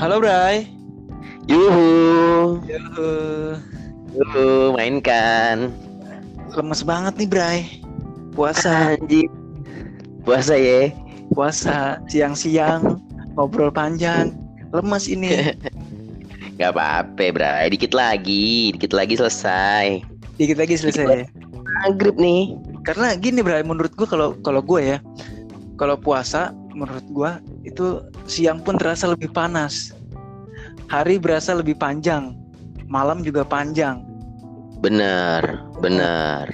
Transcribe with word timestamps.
Halo 0.00 0.16
Bray. 0.16 0.64
Yuhu, 1.44 2.56
Yuhu. 2.64 3.12
yuhu, 4.16 4.72
mainkan. 4.72 5.68
Lemes 6.56 6.80
banget 6.80 7.20
nih 7.20 7.28
Bray. 7.28 7.58
Puasa, 8.32 8.96
Anjir. 8.96 9.28
Puasa 10.24 10.56
ya. 10.56 10.88
puasa 11.36 12.00
siang-siang 12.08 12.96
ngobrol 13.36 13.68
panjang. 13.68 14.32
Lemes 14.72 15.04
ini. 15.04 15.52
Gak 16.56 16.72
apa-apa, 16.72 17.36
Bray. 17.36 17.68
Dikit 17.68 17.92
lagi, 17.92 18.72
dikit 18.72 18.96
lagi 18.96 19.20
selesai. 19.20 20.00
Dikit 20.40 20.56
lagi 20.64 20.80
selesai. 20.80 21.28
Maghrib 21.84 22.16
nih. 22.16 22.56
Karena 22.88 23.20
gini 23.20 23.44
Bray, 23.44 23.60
menurut 23.60 23.92
gua 24.00 24.08
kalau 24.08 24.32
kalau 24.40 24.64
gue 24.64 24.96
ya, 24.96 24.98
kalau 25.76 26.00
puasa 26.00 26.56
menurut 26.72 27.04
gua 27.12 27.36
itu 27.64 28.00
siang 28.24 28.64
pun 28.64 28.80
terasa 28.80 29.10
lebih 29.12 29.28
panas. 29.32 29.92
Hari 30.88 31.20
berasa 31.20 31.54
lebih 31.54 31.76
panjang. 31.78 32.34
Malam 32.90 33.22
juga 33.22 33.46
panjang. 33.46 34.02
Bener, 34.82 35.60
bener. 35.78 36.50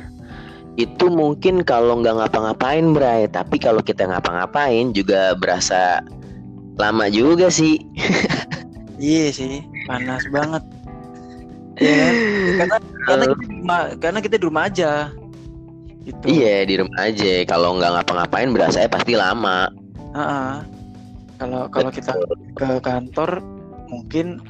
Itu 0.77 1.09
mungkin 1.09 1.65
kalau 1.65 2.05
nggak 2.05 2.20
ngapa-ngapain, 2.20 2.92
Bray. 2.92 3.30
Tapi 3.32 3.56
kalau 3.56 3.80
kita 3.80 4.05
ngapa-ngapain 4.05 4.92
juga 4.92 5.32
berasa 5.38 6.05
lama 6.77 7.09
juga 7.09 7.48
sih. 7.48 7.80
Iya 8.96 9.29
sih, 9.29 9.60
panas 9.84 10.24
banget. 10.32 10.65
Kan? 11.77 12.15
Karena 12.57 12.77
karena 13.04 13.24
kita 13.29 13.37
di 13.37 13.52
rumah, 13.52 13.80
karena 14.01 14.18
kita 14.24 14.34
di 14.41 14.45
rumah 14.48 14.65
aja. 14.73 14.93
Gitu. 16.01 16.24
Iya, 16.24 16.65
di 16.65 16.74
rumah 16.80 17.01
aja. 17.04 17.45
Kalau 17.45 17.77
nggak 17.77 17.93
ngapa-ngapain 17.93 18.57
berasa 18.57 18.80
ya 18.80 18.88
pasti 18.88 19.12
lama. 19.12 19.68
Ha-ha. 20.16 20.65
Kalau 21.36 21.68
kalau 21.68 21.90
kita 21.92 22.16
ke 22.56 22.68
kantor 22.80 23.45
mungkin 23.92 24.40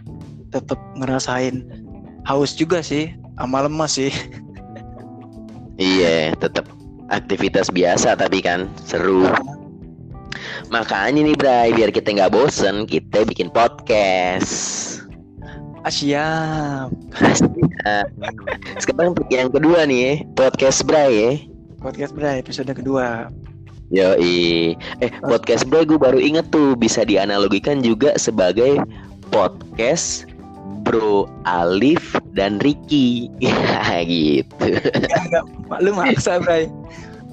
tetap 0.55 0.79
ngerasain 0.97 1.67
haus 2.27 2.55
juga 2.55 2.83
sih, 2.83 3.15
sama 3.39 3.67
lemas 3.67 3.99
sih. 3.99 4.13
Iya, 5.77 6.33
tetap 6.41 6.65
aktivitas 7.13 7.69
biasa 7.69 8.17
tapi 8.17 8.41
kan 8.41 8.73
seru. 8.89 9.29
Makanya 10.73 11.21
nih 11.23 11.37
Bray, 11.37 11.69
biar 11.77 11.93
kita 11.93 12.17
nggak 12.17 12.33
bosen, 12.33 12.89
kita 12.89 13.29
bikin 13.29 13.53
podcast. 13.53 15.05
Ah, 15.87 15.93
siap. 15.93 16.91
Nah, 17.87 18.03
sekarang 18.83 19.15
yang 19.31 19.53
kedua 19.55 19.87
nih, 19.87 20.27
podcast 20.35 20.83
Bray 20.83 21.13
ya. 21.15 21.31
Podcast 21.79 22.17
Bray 22.17 22.43
episode 22.43 22.73
kedua. 22.75 23.31
Yoi. 23.89 24.75
Eh, 24.99 25.11
podcast 25.23 25.63
Bray 25.67 25.87
gue 25.87 25.95
baru 25.95 26.19
inget 26.19 26.51
tuh 26.51 26.75
bisa 26.75 27.07
dianalogikan 27.07 27.81
juga 27.81 28.19
sebagai 28.19 28.83
podcast 29.31 30.27
Bro 30.83 31.31
Alif 31.47 32.15
dan 32.35 32.59
Ricky. 32.59 33.31
Gitu. 34.07 34.67
Enggak, 34.83 35.23
enggak. 35.31 35.45
Lu 35.83 35.91
maksa, 35.95 36.39
Bray. 36.39 36.67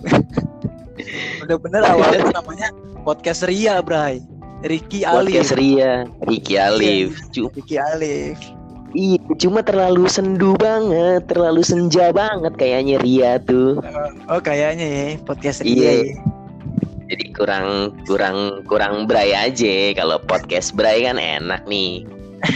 Udah 1.43 1.57
bener 1.59 1.81
awalnya 1.83 2.29
namanya 2.31 2.69
podcast 3.01 3.45
Ria, 3.45 3.81
Bray. 3.81 4.21
Ricky 4.63 5.03
Alif. 5.03 5.33
Podcast 5.35 5.51
Ria, 5.57 6.07
Ricky 6.23 6.55
Alif. 6.55 7.19
Cu- 7.33 7.51
Ricky 7.51 7.75
Alif. 7.75 8.37
Iya, 8.93 9.17
cuma 9.41 9.65
terlalu 9.65 10.05
sendu 10.05 10.53
banget, 10.55 11.25
terlalu 11.25 11.65
senja 11.65 12.13
banget 12.13 12.53
kayaknya 12.55 13.01
Ria 13.01 13.31
tuh. 13.41 13.81
Oh, 14.29 14.37
kayaknya 14.37 14.85
ya 14.85 15.05
podcast 15.25 15.65
Iya. 15.65 15.73
Ria. 15.73 15.91
ya. 16.13 16.13
Jadi 17.13 17.29
kurang 17.29 17.93
kurang 18.03 18.37
kurang 18.65 19.05
bray 19.05 19.31
aja. 19.31 19.93
Kalau 19.93 20.17
podcast 20.19 20.73
bray 20.73 21.05
kan 21.05 21.21
enak 21.21 21.61
nih. 21.65 22.01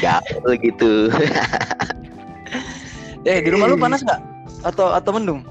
Gaul 0.01 0.57
gitu. 0.65 1.07
Eh, 3.27 3.43
di 3.43 3.51
rumah 3.51 3.67
lu 3.67 3.75
panas 3.75 3.99
nggak? 3.99 4.21
Atau 4.63 4.87
atau 4.87 5.11
mendung? 5.11 5.43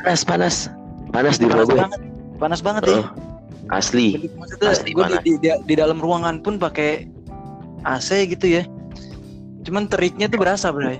panas 0.00 0.24
panas 0.24 0.54
panas 1.12 1.36
di 1.36 1.44
rumah 1.44 1.64
gue. 1.64 1.76
banget. 1.76 2.00
Panas 2.40 2.60
banget 2.64 2.82
ya. 2.88 2.96
Oh, 2.96 3.04
asli. 3.68 4.16
Jadi 4.16 4.28
maksudnya 4.32 4.68
Pasti 4.72 4.88
gue 4.90 5.04
di, 5.20 5.32
di- 5.36 5.62
di 5.64 5.74
dalam 5.76 6.00
ruangan 6.00 6.40
pun 6.40 6.56
pakai 6.56 7.04
AC 7.84 8.24
gitu 8.26 8.48
ya. 8.48 8.64
Cuman 9.68 9.84
teriknya 9.84 10.28
tuh 10.28 10.40
berasa, 10.40 10.72
Bray. 10.72 10.96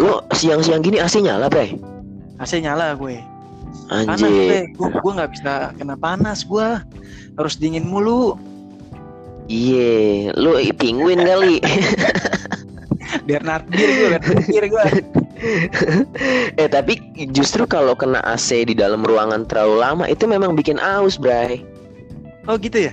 Lo 0.00 0.24
siang-siang 0.32 0.80
gini 0.80 0.96
AC 0.96 1.20
nyala, 1.20 1.52
Bray? 1.52 1.76
AC 2.40 2.56
nyala 2.56 2.96
gue. 2.96 3.20
Panas, 3.88 4.20
Anjir. 4.20 4.30
Bray. 4.30 4.64
Gue 4.72 4.88
gue 4.88 5.12
nggak 5.12 5.30
bisa 5.32 5.52
kena 5.76 5.94
panas 5.96 6.44
gue. 6.44 6.68
Harus 7.36 7.54
dingin 7.56 7.84
mulu. 7.84 8.36
Iya, 9.46 10.32
lo 10.38 10.56
i- 10.56 10.72
penguin 10.72 11.20
kali. 11.20 11.58
Biar 13.28 13.44
nardir 13.44 13.76
gue, 13.76 14.08
biar 14.48 14.66
gue. 14.66 14.84
eh 16.60 16.68
tapi 16.70 16.96
justru 17.30 17.68
kalau 17.68 17.92
kena 17.92 18.24
AC 18.24 18.64
di 18.64 18.72
dalam 18.72 19.04
ruangan 19.04 19.44
terlalu 19.44 19.76
lama 19.78 20.04
itu 20.08 20.24
memang 20.24 20.56
bikin 20.56 20.80
aus, 20.80 21.20
Bray. 21.20 21.60
Oh 22.48 22.56
gitu 22.56 22.88
ya? 22.88 22.92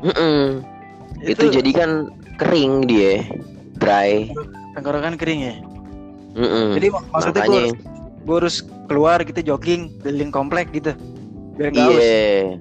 Mm-mm. 0.00 0.64
Itu, 1.20 1.52
jadi 1.52 1.70
kan 1.74 1.90
kering 2.40 2.88
dia, 2.88 3.20
dry. 3.76 4.32
tenggorokan 4.72 5.20
kering 5.20 5.40
ya. 5.44 5.54
Mm-mm. 6.38 6.78
Jadi 6.78 6.86
mak- 6.88 7.08
maksudnya 7.12 7.42
Makanya, 7.44 7.64
gue 8.24 8.36
harus 8.36 8.62
keluar 8.90 9.22
gitu 9.24 9.54
jogging 9.54 9.90
keliling 10.04 10.32
komplek 10.32 10.70
gitu. 10.74 10.92
Biar 11.56 11.72
nggak 11.72 11.84
haus. 11.84 12.00
iya. 12.00 12.58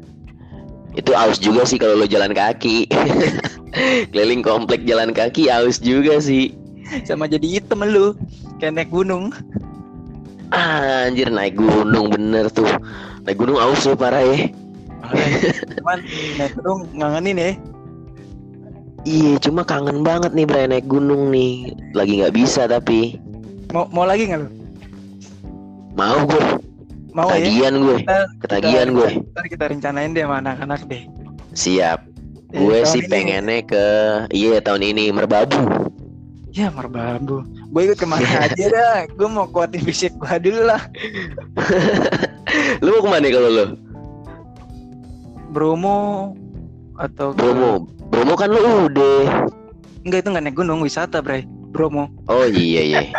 Itu 0.98 1.12
aus 1.14 1.38
juga 1.38 1.64
sih 1.64 1.78
kalau 1.78 2.02
lo 2.02 2.08
jalan 2.10 2.34
kaki. 2.34 2.90
Keliling 4.12 4.42
komplek 4.42 4.84
jalan 4.90 5.14
kaki 5.14 5.48
aus 5.54 5.78
juga 5.78 6.18
sih. 6.18 6.58
Sama 7.06 7.30
jadi 7.30 7.62
hitam 7.62 7.86
lu. 7.86 8.18
Kayak 8.58 8.82
naik 8.82 8.90
gunung. 8.90 9.30
Ah, 10.50 11.06
anjir 11.06 11.30
naik 11.30 11.54
gunung 11.54 12.10
bener 12.10 12.50
tuh. 12.50 12.68
Naik 13.24 13.38
gunung 13.38 13.62
aus 13.62 13.86
lo 13.86 13.94
parah 13.94 14.26
ya. 14.26 14.50
Cuman 15.78 16.02
naik 16.42 16.54
gunung 16.58 16.80
ngangenin 16.98 17.38
ya. 17.38 17.52
Iya, 19.08 19.32
cuma 19.40 19.64
kangen 19.64 20.04
banget 20.04 20.36
nih 20.36 20.50
Bray 20.50 20.66
naik 20.66 20.90
gunung 20.90 21.30
nih. 21.30 21.72
Lagi 21.94 22.20
nggak 22.20 22.36
bisa 22.36 22.66
tapi 22.66 23.22
Mau 23.70 23.86
mau 23.94 24.04
lagi 24.10 24.26
nggak 24.26 24.42
lu? 24.42 24.59
Mau 26.00 26.18
gue. 26.24 26.44
Mau 27.12 27.28
ya? 27.28 27.36
Ketagihan 27.36 27.74
gue. 27.78 27.98
Kita, 28.00 28.18
Ketagihan 28.40 28.88
kita- 28.88 28.96
gue. 28.96 29.10
Ntar 29.30 29.46
kita 29.50 29.64
rencanain 29.68 30.10
deh 30.10 30.24
sama 30.24 30.36
anak-anak 30.40 30.82
deh. 30.88 31.04
Siap. 31.52 32.00
Eh, 32.50 32.58
Gue 32.58 32.82
sih 32.84 33.00
ini- 33.00 33.08
pengennya 33.08 33.62
ke 33.62 33.84
iya 34.32 34.58
tahun 34.60 34.82
ini 34.88 35.12
merbabu. 35.12 35.60
Ya 36.50 36.70
merbabu. 36.70 37.44
Gue 37.70 37.82
ikut 37.86 37.98
ke 38.00 38.06
mana 38.06 38.26
aja 38.42 38.66
dah. 38.68 38.98
Gue 39.08 39.28
mau 39.28 39.46
kuatin 39.46 39.80
fisik 39.80 40.12
gue 40.16 40.36
dulu 40.42 40.62
lah. 40.66 40.82
Lu 42.82 42.90
mau 42.90 43.02
ke 43.04 43.10
mana 43.12 43.28
kalau 43.28 43.50
lu? 43.52 43.66
Bromo 45.50 45.98
atau 46.96 47.32
ke- 47.32 47.38
Bromo. 47.38 47.72
Bromo 48.10 48.34
kan 48.34 48.50
lu 48.50 48.88
udah. 48.88 49.20
Enggak 50.02 50.20
itu 50.20 50.30
nggak 50.30 50.44
naik 50.44 50.56
gunung 50.56 50.82
wisata 50.82 51.20
Bray. 51.20 51.46
Bromo. 51.70 52.10
Oh 52.26 52.46
iya 52.46 52.82
iya. 52.82 53.02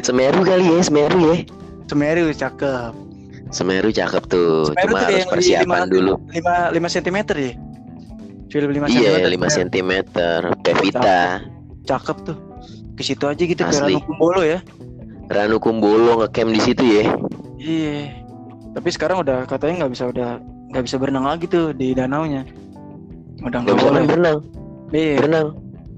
Semeru 0.00 0.40
kali 0.42 0.64
ya, 0.66 0.80
Semeru 0.80 1.18
ya. 1.26 1.36
Semeru 1.86 2.24
cakep. 2.30 2.92
Semeru 3.48 3.88
cakep 3.90 4.22
tuh. 4.26 4.64
Semeru 4.66 4.84
Cuma 4.86 4.98
tuh 4.98 5.06
harus 5.12 5.26
persiapan 5.28 5.66
lima- 5.84 5.88
dulu. 5.88 6.12
5 6.30 6.52
5 6.72 6.88
cm 6.88 7.18
ya. 7.34 7.52
Film 8.48 8.68
5 8.70 8.84
Iya, 8.86 9.10
cm. 9.18 9.28
5 9.28 9.48
cm. 9.50 9.92
Pevita, 10.62 11.20
Cakep 11.82 12.16
tuh. 12.22 12.36
Ke 12.92 13.02
situ 13.02 13.24
aja 13.24 13.42
gitu 13.42 13.58
ke. 13.58 13.72
Ranu 13.74 14.00
Kumbolo 14.02 14.42
ya. 14.42 14.58
Ranu 15.26 15.56
Kumbolo 15.58 16.12
ngecamp 16.20 16.50
di 16.50 16.60
situ 16.60 16.84
ya. 16.84 17.04
Iya. 17.56 17.96
Tapi 18.72 18.88
sekarang 18.88 19.20
udah 19.20 19.44
katanya 19.44 19.84
nggak 19.84 19.92
bisa 19.92 20.04
udah 20.06 20.40
nggak 20.72 20.84
bisa 20.84 20.96
berenang 20.96 21.24
lagi 21.24 21.44
tuh 21.44 21.72
di 21.72 21.92
danaunya. 21.92 22.44
Udah 23.40 23.58
Gak 23.58 23.64
nggak 23.66 23.76
boleh. 23.78 24.02
berenang, 24.06 24.38
Iya. 24.90 25.14
berenang. 25.18 25.48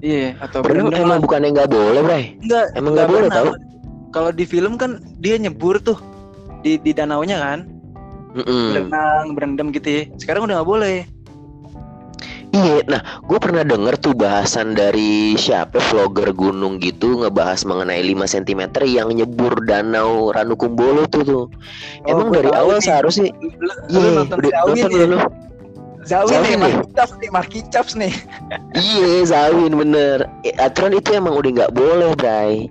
Iya. 0.03 0.35
Atau 0.43 0.65
Berenang 0.65 0.91
berendam 0.91 1.07
emang 1.07 1.19
lah. 1.21 1.25
bukannya 1.25 1.49
nggak 1.55 1.71
boleh, 1.71 2.01
Bray. 2.03 2.25
Enggak. 2.43 2.67
Emang 2.75 2.93
nggak 2.97 3.11
boleh 3.11 3.29
tau? 3.31 3.51
Kalau 4.15 4.31
di 4.31 4.45
film 4.47 4.75
kan 4.79 5.03
dia 5.19 5.35
nyebur 5.39 5.79
tuh 5.83 5.99
di 6.63 6.79
di 6.79 6.91
danaunya 6.95 7.39
kan. 7.39 7.59
Mm-mm. 8.35 8.75
Berenang, 8.75 9.25
berendam 9.39 9.67
gitu 9.71 9.89
ya. 9.89 10.03
Sekarang 10.19 10.47
udah 10.47 10.63
nggak 10.63 10.71
boleh. 10.71 10.99
Iya, 12.55 12.87
nah 12.87 13.03
gue 13.27 13.35
pernah 13.43 13.67
denger 13.67 13.99
tuh 13.99 14.15
bahasan 14.15 14.79
dari 14.79 15.35
siapa 15.35 15.83
vlogger 15.91 16.31
gunung 16.31 16.79
gitu 16.79 17.19
ngebahas 17.19 17.67
mengenai 17.67 17.99
5 18.15 18.31
cm 18.31 18.71
yang 18.87 19.11
nyebur 19.11 19.59
danau 19.67 20.31
Ranu 20.31 20.55
Kumbolo 20.55 21.03
tuh 21.11 21.27
tuh. 21.27 21.45
Emang 22.07 22.31
Oh, 22.31 22.31
gua 22.31 22.39
dari 22.39 22.51
awal 22.55 22.79
seharusnya 22.79 23.35
Iya, 23.91 23.99
udah 23.99 24.11
nonton 24.23 24.39
ya? 24.47 25.19
Zawin 26.05 26.41
nih? 26.45 26.57
Marky 26.61 26.93
Chaps 26.93 27.13
nih, 27.17 27.31
Marky 27.33 27.61
Chaps 27.73 27.93
nih. 27.97 28.13
Iya, 28.77 29.25
Zawin 29.25 29.73
bener. 29.75 30.29
Eh, 30.45 30.55
aturan 30.61 30.93
itu 30.97 31.15
emang 31.17 31.35
udah 31.39 31.51
nggak 31.51 31.73
boleh, 31.73 32.11
Bray. 32.19 32.69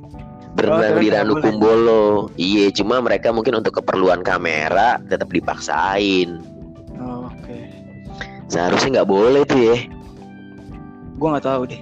Berenang 0.54 1.00
aturan 1.00 1.02
di 1.02 1.10
Ranu. 1.10 1.34
Kumbolo. 1.42 2.06
Iya, 2.38 2.70
cuma 2.76 3.02
mereka 3.02 3.34
mungkin 3.34 3.58
untuk 3.58 3.82
keperluan 3.82 4.22
kamera 4.22 5.02
tetap 5.10 5.34
dipaksain. 5.34 6.46
Oh, 7.02 7.32
Oke. 7.32 7.58
Seharusnya 8.52 9.02
nggak 9.02 9.10
boleh 9.10 9.42
tuh 9.50 9.60
ya. 9.74 9.78
Gue 11.18 11.28
nggak 11.34 11.46
tahu 11.50 11.62
deh. 11.66 11.82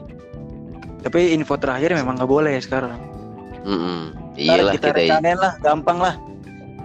Tapi 1.01 1.33
info 1.35 1.57
terakhir 1.57 1.97
memang 1.97 2.15
nggak 2.15 2.31
boleh 2.31 2.55
sekarang. 2.61 2.95
Mm-mm. 3.67 4.15
Ntar 4.37 4.39
Iyalah 4.39 4.73
kita, 4.73 4.87
kita, 4.95 4.97
rekanin 4.97 5.37
lah, 5.37 5.53
gampang 5.59 5.97
lah. 5.99 6.15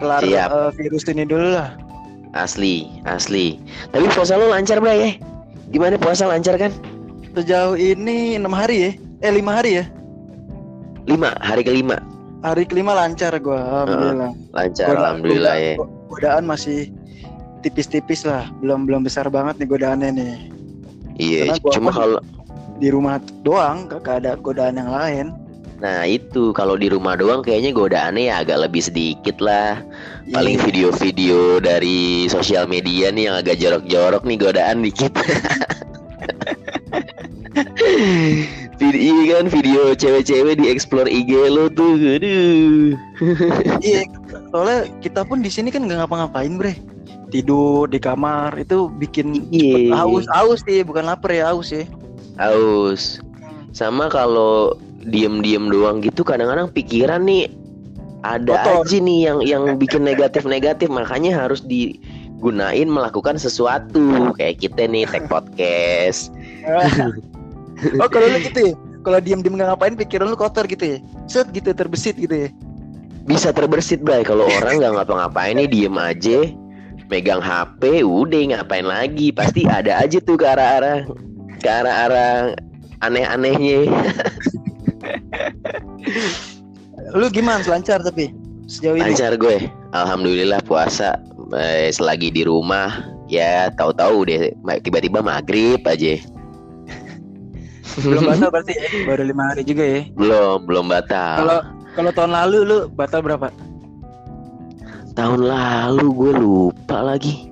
Kelar 0.02 0.20
Siap. 0.20 0.48
eh, 0.50 0.70
virus 0.76 1.04
ini 1.08 1.24
dulu 1.24 1.48
lah. 1.54 1.70
Asli, 2.36 2.86
asli. 3.04 3.56
Tapi 3.90 4.06
puasa 4.12 4.36
lo 4.36 4.48
lancar 4.48 4.78
bray 4.78 4.98
ya? 4.98 5.10
Gimana 5.68 5.96
puasa 5.96 6.24
lancar 6.24 6.56
kan? 6.56 6.72
Sejauh 7.32 7.74
ini 7.74 8.36
enam 8.36 8.52
hari 8.52 8.76
ya? 8.78 8.90
Eh 9.20 9.32
lima 9.32 9.56
hari 9.56 9.80
ya? 9.80 9.84
Lima, 11.06 11.32
hari 11.38 11.62
kelima 11.62 11.96
Hari 12.42 12.62
kelima 12.62 12.92
lancar 12.92 13.32
gue, 13.36 13.54
alhamdulillah. 13.54 14.30
lancar, 14.52 14.86
Goda- 14.86 15.00
alhamdulillah 15.02 15.54
ya. 15.56 15.74
go- 15.76 15.90
Godaan 16.06 16.44
masih 16.46 16.92
tipis-tipis 17.60 18.22
lah, 18.22 18.46
belum 18.60 18.86
belum 18.86 19.02
besar 19.02 19.26
banget 19.26 19.58
nih 19.58 19.66
godaannya 19.66 20.08
nih. 20.14 20.34
Iya, 21.16 21.58
gua 21.58 21.72
cuma 21.72 21.90
pun- 21.90 21.98
kalau 21.98 22.20
Di 22.76 22.92
rumah 22.92 23.16
doang, 23.40 23.88
gak 23.88 24.20
ada 24.20 24.36
godaan 24.36 24.76
yang 24.76 24.92
lain. 24.92 25.26
Nah 25.76 26.08
itu 26.08 26.56
kalau 26.56 26.74
di 26.74 26.88
rumah 26.88 27.14
doang 27.14 27.44
kayaknya 27.44 27.70
godaannya 27.70 28.32
ya 28.32 28.40
agak 28.40 28.64
lebih 28.64 28.80
sedikit 28.80 29.36
lah. 29.38 29.80
Paling 30.26 30.56
Iya. 30.56 30.64
video-video 30.64 31.60
dari 31.60 32.26
sosial 32.26 32.64
media 32.66 33.12
nih 33.12 33.28
yang 33.28 33.36
agak 33.36 33.60
jorok-jorok 33.60 34.24
nih 34.24 34.38
godaan 34.40 34.82
dikit. 34.82 35.12
Vid- 38.76 39.00
Iya 39.00 39.40
kan 39.40 39.46
video 39.48 39.96
cewek-cewek 39.96 40.60
di 40.60 40.68
explore 40.68 41.08
IG 41.08 41.32
lo 41.48 41.72
tuh, 41.72 41.96
aduh. 41.96 42.92
Iya, 43.80 44.04
soalnya 44.52 44.84
kita 45.00 45.24
pun 45.24 45.40
di 45.40 45.48
sini 45.48 45.72
kan 45.72 45.88
nggak 45.88 46.04
ngapa-ngapain, 46.04 46.60
bre. 46.60 46.76
Tidur 47.32 47.88
di 47.88 47.96
kamar 47.96 48.54
itu 48.56 48.92
bikin 48.92 49.48
Iya. 49.48 49.96
haus, 49.96 50.28
haus 50.28 50.60
sih, 50.62 50.84
bukan 50.84 51.08
lapar 51.08 51.32
ya, 51.32 51.50
haus 51.52 51.72
ya. 51.72 51.88
Aus. 52.36 53.18
Sama 53.72 54.12
kalau 54.12 54.76
diem-diem 55.10 55.70
doang 55.70 56.02
gitu 56.02 56.26
kadang-kadang 56.26 56.70
pikiran 56.74 57.22
nih 57.22 57.50
ada 58.26 58.58
Kotor. 58.58 58.82
aja 58.86 58.96
nih 58.98 59.18
yang 59.22 59.38
yang 59.44 59.64
bikin 59.78 60.02
negatif-negatif 60.02 60.90
makanya 60.90 61.46
harus 61.46 61.62
digunain 61.62 62.88
melakukan 62.90 63.38
sesuatu 63.38 64.34
kayak 64.34 64.58
kita 64.58 64.90
nih 64.90 65.06
tag 65.06 65.30
podcast. 65.30 66.34
oh, 68.02 68.08
kalau 68.10 68.26
lu 68.26 68.38
gitu 68.42 68.72
ya? 68.72 68.74
Kalau 69.06 69.22
diem-diem 69.22 69.54
nggak 69.54 69.70
ngapain, 69.70 69.94
pikiran 69.94 70.26
lu 70.26 70.34
kotor 70.34 70.66
gitu 70.66 70.96
ya? 70.96 70.98
Set 71.30 71.46
gitu, 71.54 71.70
terbesit 71.70 72.18
gitu 72.18 72.34
ya? 72.34 72.48
Bisa 73.22 73.54
terbersit 73.54 74.02
Bray 74.02 74.26
kalau 74.26 74.50
orang 74.50 74.82
nggak 74.82 74.92
ngapa-ngapain 74.98 75.54
nih 75.54 75.70
diem 75.70 75.94
aja 75.94 76.50
megang 77.06 77.38
HP 77.38 78.02
udah 78.02 78.42
ngapain 78.50 78.86
lagi 78.86 79.30
pasti 79.30 79.62
ada 79.62 80.02
aja 80.02 80.18
tuh 80.18 80.34
ke 80.34 80.42
arah-arah 80.46 81.06
ke 81.62 81.68
arah-arah 81.70 82.58
aneh-anehnya 82.98 83.86
Lu 87.16 87.26
gimana? 87.32 87.64
Lancar 87.64 88.04
tapi 88.04 88.28
sejauh 88.66 88.98
ini? 88.98 89.14
lancar 89.14 89.38
gue 89.38 89.70
alhamdulillah 89.94 90.58
puasa 90.60 91.14
eh, 91.54 91.86
selagi 91.88 92.34
di 92.34 92.42
rumah 92.42 92.98
ya 93.30 93.70
tahu-tahu 93.72 94.26
deh 94.26 94.50
tiba-tiba 94.82 95.22
maghrib 95.22 95.78
aja 95.86 96.18
Belum 98.02 98.26
batal 98.26 98.50
berarti 98.54 98.74
ya? 98.74 98.90
Baru 99.06 99.22
lima 99.22 99.54
hari 99.54 99.62
juga 99.62 99.86
ya? 99.86 100.00
belum 100.18 100.66
belum 100.66 100.90
batal 100.90 101.36
Kalau 101.40 101.58
kalau 101.94 102.10
tahun 102.12 102.32
lalu 102.34 102.56
lu 102.66 102.78
batal 102.92 103.22
berapa? 103.22 103.48
tahun 105.14 105.40
lalu 105.48 106.06
gue 106.12 106.32
lupa 106.36 106.98
lagi 107.00 107.48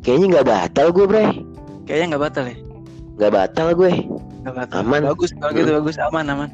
kayaknya 0.00 0.40
nggak 0.40 0.48
batal 0.48 0.86
gue 0.88 1.04
bre 1.04 1.26
Kayaknya 1.84 2.06
nggak 2.14 2.22
batal 2.22 2.44
ya? 2.48 2.56
nggak 3.18 3.32
batal 3.34 3.66
gue 3.74 3.92
Nggak 4.44 4.54
batal. 4.60 4.78
Aman. 4.78 5.00
Bagus 5.08 5.30
kalau 5.34 5.52
gitu 5.52 5.70
bagus 5.74 5.96
aman 5.98 6.24
aman. 6.28 6.48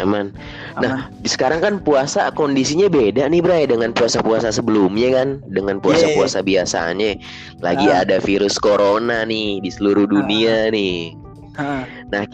Aman 0.00 0.32
aman. 0.76 0.82
Nah, 0.82 0.98
di 1.20 1.28
sekarang 1.28 1.60
kan 1.60 1.74
puasa 1.80 2.32
kondisinya 2.32 2.88
beda 2.88 3.28
nih 3.28 3.40
Bray 3.44 3.64
dengan 3.68 3.92
puasa-puasa 3.92 4.50
sebelumnya 4.50 5.22
kan 5.22 5.28
dengan 5.48 5.78
puasa-puasa 5.78 6.40
biasanya 6.40 7.16
lagi 7.60 7.86
Ah. 7.88 8.02
ada 8.02 8.16
virus 8.20 8.56
corona 8.56 9.22
nih 9.24 9.60
di 9.60 9.70
seluruh 9.70 10.08
dunia 10.08 10.72
nih. 10.72 11.14
Hah. 11.56 11.84
Nah, 12.10 12.24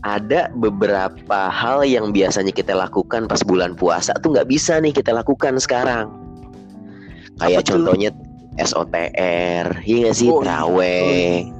ada 0.00 0.48
beberapa 0.56 1.52
hal 1.52 1.84
yang 1.84 2.08
biasanya 2.14 2.52
kita 2.56 2.72
lakukan 2.72 3.28
pas 3.28 3.44
bulan 3.44 3.76
puasa 3.76 4.16
tuh 4.24 4.32
nggak 4.32 4.48
bisa 4.48 4.80
nih 4.80 4.96
kita 4.96 5.12
lakukan 5.12 5.60
sekarang. 5.60 6.08
Kayak 7.40 7.64
Apa 7.64 7.68
tuh? 7.68 7.72
contohnya 7.84 8.10
SOTR, 8.60 9.66
iya 9.84 9.96
nggak 10.08 10.16
sih 10.16 10.28
Oh, 10.28 10.40
iya. 10.40 10.44
Traweh. 10.44 11.36
Oh 11.48 11.59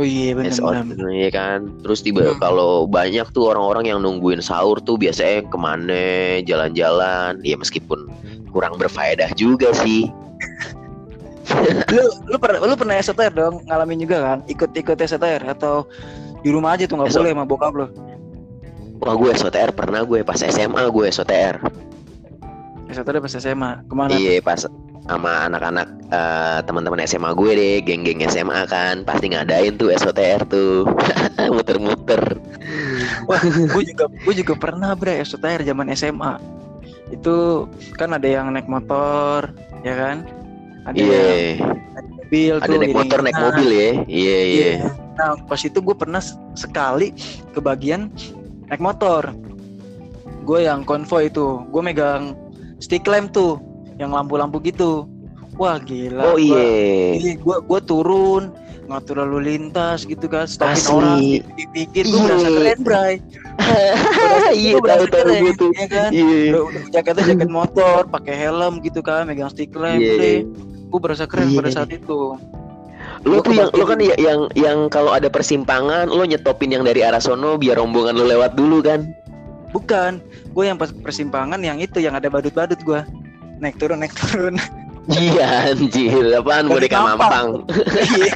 iya 0.00 0.32
benar 0.32 0.56
SOT 0.56 0.96
benar. 0.96 1.12
ya 1.12 1.28
kan 1.28 1.68
terus 1.84 2.00
tiba 2.00 2.24
Hmm. 2.24 2.40
kalau 2.40 2.88
banyak 2.88 3.28
tuh 3.30 3.52
orang-orang 3.52 3.92
yang 3.92 4.00
nungguin 4.00 4.40
sahur 4.40 4.80
tuh 4.80 4.96
biasanya 4.96 5.44
ke 5.44 5.58
mana 5.60 6.02
jalan-jalan 6.42 7.36
ya 7.44 7.60
meskipun 7.60 8.08
kurang 8.48 8.80
berfaedah 8.80 9.28
juga 9.36 9.68
sih 9.76 10.08
Lu 11.92 12.04
lu 12.24 12.36
pernah 12.40 12.64
lu 12.64 12.72
pernah 12.72 12.96
STR 12.96 13.28
dong 13.28 13.60
ngalamin 13.66 14.00
juga 14.00 14.24
kan? 14.24 14.38
Ikut-ikut 14.46 14.96
STR 14.96 15.42
atau 15.44 15.84
di 16.40 16.48
rumah 16.48 16.72
aja 16.72 16.88
tuh 16.88 16.96
nggak 16.96 17.12
boleh 17.12 17.30
sama 17.34 17.44
bokap 17.44 17.72
lu. 17.76 17.86
wah 19.02 19.18
gue 19.18 19.34
SOTR 19.34 19.74
pernah 19.74 20.06
gue 20.06 20.22
pas 20.22 20.38
SMA 20.38 20.86
gue 20.88 21.06
SOTR 21.10 21.58
STR 22.88 23.18
pas 23.18 23.32
SMA. 23.34 23.70
Ke 23.84 23.94
mana? 23.98 24.14
iya 24.14 24.38
pas 24.38 24.62
sama 25.02 25.50
anak-anak 25.50 25.88
eh, 26.14 26.58
teman-teman 26.62 27.02
SMA 27.06 27.34
gue 27.34 27.50
deh 27.58 27.76
geng-geng 27.82 28.22
SMA 28.30 28.66
kan 28.70 29.02
pasti 29.02 29.34
ngadain 29.34 29.74
tuh 29.74 29.90
SOTR 29.90 30.46
tuh 30.46 30.86
muter-muter 31.54 32.38
Wah, 33.26 33.40
gue 33.42 33.82
juga 33.86 34.04
gue 34.10 34.34
juga 34.34 34.54
pernah 34.58 34.94
bre 34.98 35.22
STR 35.22 35.62
zaman 35.62 35.90
SMA. 35.94 36.38
Itu 37.12 37.68
kan 37.94 38.16
ada 38.16 38.26
yang 38.26 38.50
naik 38.50 38.66
motor, 38.66 39.52
ya 39.86 39.94
kan? 39.94 40.16
Ada 40.88 40.98
yang 40.98 41.06
iya 41.06 41.26
naik 41.94 42.08
mobil 42.10 42.54
ada 42.58 42.66
tuh, 42.66 42.76
naik 42.80 42.96
motor 42.96 43.18
naik 43.22 43.36
iring-iringan. 43.36 43.54
mobil 43.54 43.68
ya 43.70 43.90
iya 44.08 44.38
iya 44.42 44.72
Nah, 45.12 45.36
pas 45.44 45.60
itu 45.60 45.78
gue 45.78 45.92
pernah 45.94 46.24
sekali 46.56 47.12
kebagian 47.52 48.08
naik 48.72 48.80
motor. 48.82 49.30
Gue 50.42 50.66
yang 50.66 50.82
konvoy 50.82 51.30
itu, 51.30 51.62
gue 51.70 51.82
megang 51.84 52.34
stick 52.82 53.06
lamp 53.06 53.30
tuh, 53.30 53.60
yang 54.00 54.12
lampu-lampu 54.12 54.60
gitu. 54.62 55.08
Wah 55.60 55.76
gila. 55.76 56.32
oh 56.32 56.36
iya 56.40 56.64
Iya, 57.20 57.32
gue 57.36 57.56
gue 57.60 57.80
turun 57.84 58.56
ngatur 58.88 59.24
lalu 59.24 59.38
lintas 59.52 60.04
gitu 60.04 60.26
kan, 60.26 60.44
stopin 60.44 60.74
Asli. 60.74 60.92
orang, 60.92 61.18
dipikir 61.56 62.02
gue 62.04 62.12
Iya. 62.12 62.24
berasa 62.28 62.48
keren, 62.50 62.78
Bray. 62.82 63.12
iya 64.58 64.72
tahu 64.76 65.04
tahu 65.08 65.28
gue 65.38 65.52
tuh 65.54 65.70
ya 65.76 65.86
kan? 65.88 66.10
iya 66.10 66.56
jaketnya 66.90 67.24
jaket 67.32 67.48
motor, 67.48 68.04
pakai 68.10 68.34
helm 68.36 68.82
gitu 68.84 69.00
kan, 69.00 69.24
megang 69.24 69.48
stick 69.48 69.72
lamp, 69.72 70.00
Iya. 70.02 70.44
Gue 70.92 71.00
berasa 71.00 71.24
keren 71.24 71.52
Iya. 71.52 71.58
pada 71.62 71.70
saat 71.72 71.90
itu. 71.94 72.36
Lo 73.22 73.38
tuh 73.38 73.54
yang 73.54 73.70
lo 73.70 73.84
kan 73.86 74.02
ya, 74.02 74.12
yang 74.18 74.50
yang 74.58 74.90
kalau 74.90 75.14
ada 75.14 75.30
persimpangan 75.30 76.10
lo 76.10 76.26
nyetopin 76.26 76.74
yang 76.74 76.82
dari 76.82 77.06
arah 77.06 77.22
sono 77.22 77.54
biar 77.56 77.78
rombongan 77.78 78.18
lo 78.18 78.26
lewat 78.26 78.58
dulu 78.58 78.82
kan. 78.82 79.08
Bukan, 79.72 80.20
gue 80.52 80.64
yang 80.68 80.76
pas 80.76 80.92
persimpangan 80.92 81.56
yang 81.62 81.80
itu 81.80 81.96
yang 81.96 82.12
ada 82.12 82.28
badut-badut 82.28 82.76
gue. 82.82 83.00
Naik 83.62 83.78
turun, 83.78 84.02
naik 84.02 84.10
turun. 84.12 84.58
Iya 85.08 85.70
anjir, 85.70 86.30
apaan 86.30 86.66
Dari 86.66 86.86
boneka 86.86 86.98
mampang. 87.00 87.48
Iya. 88.12 88.34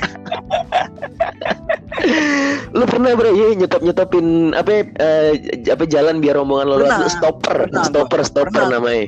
Lo 2.71 2.85
pernah 2.85 3.15
bro 3.15 3.31
ya 3.31 3.55
nyetop 3.55 3.83
nyetopin 3.83 4.51
apa 4.51 4.71
eh, 4.87 5.31
apa 5.67 5.85
jalan 5.87 6.19
biar 6.19 6.35
rombongan 6.35 6.67
lo 6.67 6.75
lewat. 6.79 6.99
Lu 6.99 7.09
stopper, 7.09 7.59
Pernah, 7.67 7.85
stopper, 7.87 8.21
gua. 8.21 8.29
stopper 8.29 8.51
Pernah. 8.53 8.71
namanya. 8.79 9.07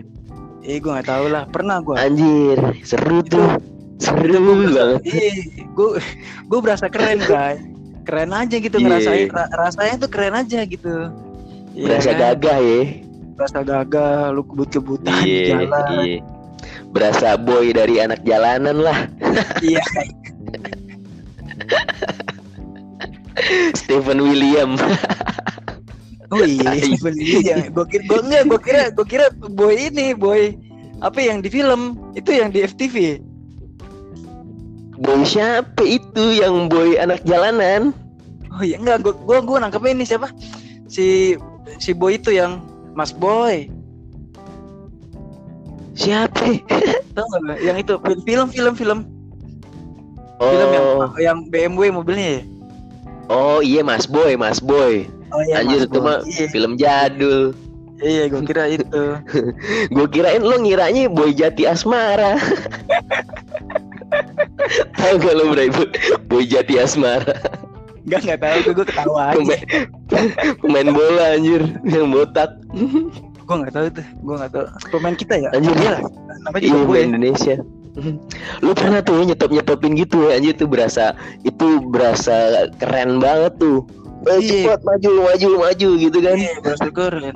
Eh, 0.62 0.76
gue 0.78 0.90
nggak 0.90 1.08
tahu 1.08 1.24
lah. 1.30 1.44
Pernah 1.48 1.76
gue. 1.80 1.94
Anjir, 1.96 2.58
seru 2.82 3.22
tuh. 3.22 3.58
Seru 3.98 4.38
banget. 4.70 5.02
Iya, 5.02 5.30
gue 5.66 5.88
gue 6.46 6.58
berasa 6.62 6.86
keren, 6.86 7.18
guys. 7.20 7.58
Keren 8.06 8.30
aja 8.30 8.56
gitu 8.56 8.76
Iya. 8.76 8.84
ngerasain. 8.86 9.26
Ra- 9.28 9.50
rasanya 9.58 9.94
tuh 9.98 10.10
keren 10.10 10.34
aja 10.34 10.62
gitu. 10.62 11.10
Iya 11.74 11.84
Berasa 11.90 12.10
kan? 12.10 12.18
gagah 12.38 12.58
ya. 12.58 12.80
Berasa 13.38 13.62
gagah, 13.62 14.34
lu 14.34 14.42
kebut-kebutan 14.42 15.14
Iya, 15.22 15.62
jalan. 15.62 15.70
iya. 16.02 16.18
Berasa 16.90 17.38
boy 17.38 17.70
dari 17.70 18.02
anak 18.02 18.26
jalanan 18.26 18.82
lah. 18.82 19.06
Iya. 19.62 19.78
Stephen 23.78 24.18
William. 24.18 24.74
Oh 26.34 26.42
iya, 26.42 26.74
Stephen 26.82 27.14
William. 27.14 27.70
Gue 27.70 27.86
kira, 27.86 28.02
gue 28.10 28.20
enggak, 28.26 28.42
gue 28.50 28.60
kira, 28.60 28.82
gue 28.90 29.06
kira 29.06 29.26
boy 29.54 29.74
ini, 29.78 30.12
boy 30.12 30.58
apa 30.98 31.22
yang 31.22 31.38
di 31.38 31.46
film 31.46 31.94
itu 32.18 32.34
yang 32.34 32.50
di 32.50 32.66
FTV. 32.66 33.22
Boy 34.98 35.22
siapa 35.22 35.86
itu 35.86 36.42
yang 36.42 36.66
boy 36.66 36.98
anak 36.98 37.22
jalanan? 37.22 37.94
Oh 38.50 38.66
iya 38.66 38.82
enggak, 38.82 39.06
gua 39.06 39.14
gua, 39.22 39.38
gua 39.46 39.58
nangkepnya 39.62 39.94
ini 39.94 40.02
siapa? 40.04 40.34
Si 40.90 41.38
si 41.78 41.94
boy 41.94 42.18
itu 42.18 42.34
yang 42.34 42.58
Mas 42.98 43.14
Boy. 43.14 43.70
Siapa? 45.94 46.58
Tahu 47.14 47.26
enggak? 47.38 47.58
Yang 47.62 47.76
itu 47.78 47.92
film 48.02 48.20
film 48.26 48.46
film 48.50 48.74
film. 48.74 48.98
Film 50.38 50.68
yang 50.68 50.86
Oh, 50.98 51.10
yang 51.16 51.38
BMW 51.46 51.90
mobilnya 51.90 52.28
ya? 52.38 52.42
oh 53.28 53.58
iya 53.60 53.80
Mas 53.82 54.02
Boy, 54.02 54.34
Mas 54.34 54.58
Boy. 54.58 55.06
Oh 55.30 55.38
iya. 55.44 55.60
Anjir 55.60 55.84
itu 55.84 55.98
mah 55.98 56.18
Iya, 56.24 56.46
film 56.48 56.72
jadul. 56.74 57.52
iya 57.98 58.26
gue 58.26 58.40
kira 58.42 58.66
itu. 58.66 59.02
Gue 59.90 60.06
kirain 60.08 60.40
lo 60.40 60.56
ngiranya 60.56 61.06
Boy 61.08 61.30
Jati 61.30 61.66
Asmara. 61.66 62.34
Tahu 64.94 65.12
gak 65.18 65.34
lo? 65.34 65.42
Boy- 65.50 65.92
Boy 66.24 66.42
Jati 66.46 66.78
Asmara. 66.78 67.34
Enggak 68.08 68.20
enggak 68.24 68.40
tahu 68.40 68.56
gue, 68.58 68.72
gue 68.72 68.86
ketawa 68.86 69.20
aja. 69.22 69.36
Pemain, 69.36 69.60
pemain 70.58 70.88
bola 70.88 71.24
anjir 71.36 71.62
yang 71.84 72.08
botak. 72.08 72.50
gue 73.38 73.54
nggak 73.54 73.72
tahu 73.72 73.86
tuh. 73.92 74.06
Gue 74.18 74.34
nggak 74.34 74.50
tahu. 74.50 74.64
Pemain 74.88 75.14
kita 75.14 75.34
ya? 75.36 75.48
Anjir. 75.52 75.72
Iya 75.74 75.90
lah. 75.90 76.02
Namanya 76.42 76.58
Iya 76.58 76.66
juga 76.66 76.78
gue. 76.78 76.86
pemain 76.88 77.06
Indonesia. 77.06 77.56
Lu 78.60 78.70
pernah 78.72 79.00
tuh 79.02 79.20
nyetop 79.20 79.50
nyetopin 79.50 79.92
gitu 79.92 80.16
ya 80.24 80.38
anjir 80.38 80.54
tuh 80.54 80.64
berasa 80.64 81.12
itu 81.42 81.82
berasa 81.84 82.34
keren 82.76 83.18
banget 83.18 83.58
tuh. 83.58 83.82
Eh, 84.24 84.38
Iya. 84.38 84.74
cepat 84.74 84.80
maju 84.82 85.10
maju 85.26 85.48
maju 85.62 85.88
gitu 85.96 86.18
kan. 86.18 86.34
Iya, 86.34 86.52
berasa 86.60 86.88
keren. 86.88 87.34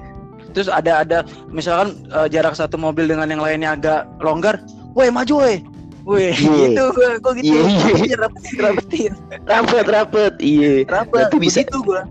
Terus 0.52 0.68
ada 0.68 0.92
ada 1.00 1.18
misalkan 1.48 1.92
eh, 2.08 2.28
jarak 2.28 2.54
satu 2.54 2.76
mobil 2.76 3.04
dengan 3.04 3.26
yang 3.26 3.40
lainnya 3.40 3.72
agak 3.72 4.00
longgar, 4.18 4.60
woi 4.92 5.08
maju 5.08 5.34
woi. 5.40 5.56
Iya. 6.02 6.34
gitu 6.34 6.84
gue 6.92 7.08
gue 7.18 7.32
gitu. 7.38 7.62
Iya, 7.62 7.94
iya. 8.02 8.16
Rapetin, 8.18 8.54
rapetin. 8.58 9.12
Rapet 9.46 9.86
rapet. 9.86 10.34
Iya. 10.38 10.72
Rapet, 10.86 11.30
Berarti 11.30 11.36
bisa 11.38 11.58
begitu 11.62 11.78
gue. 11.86 12.02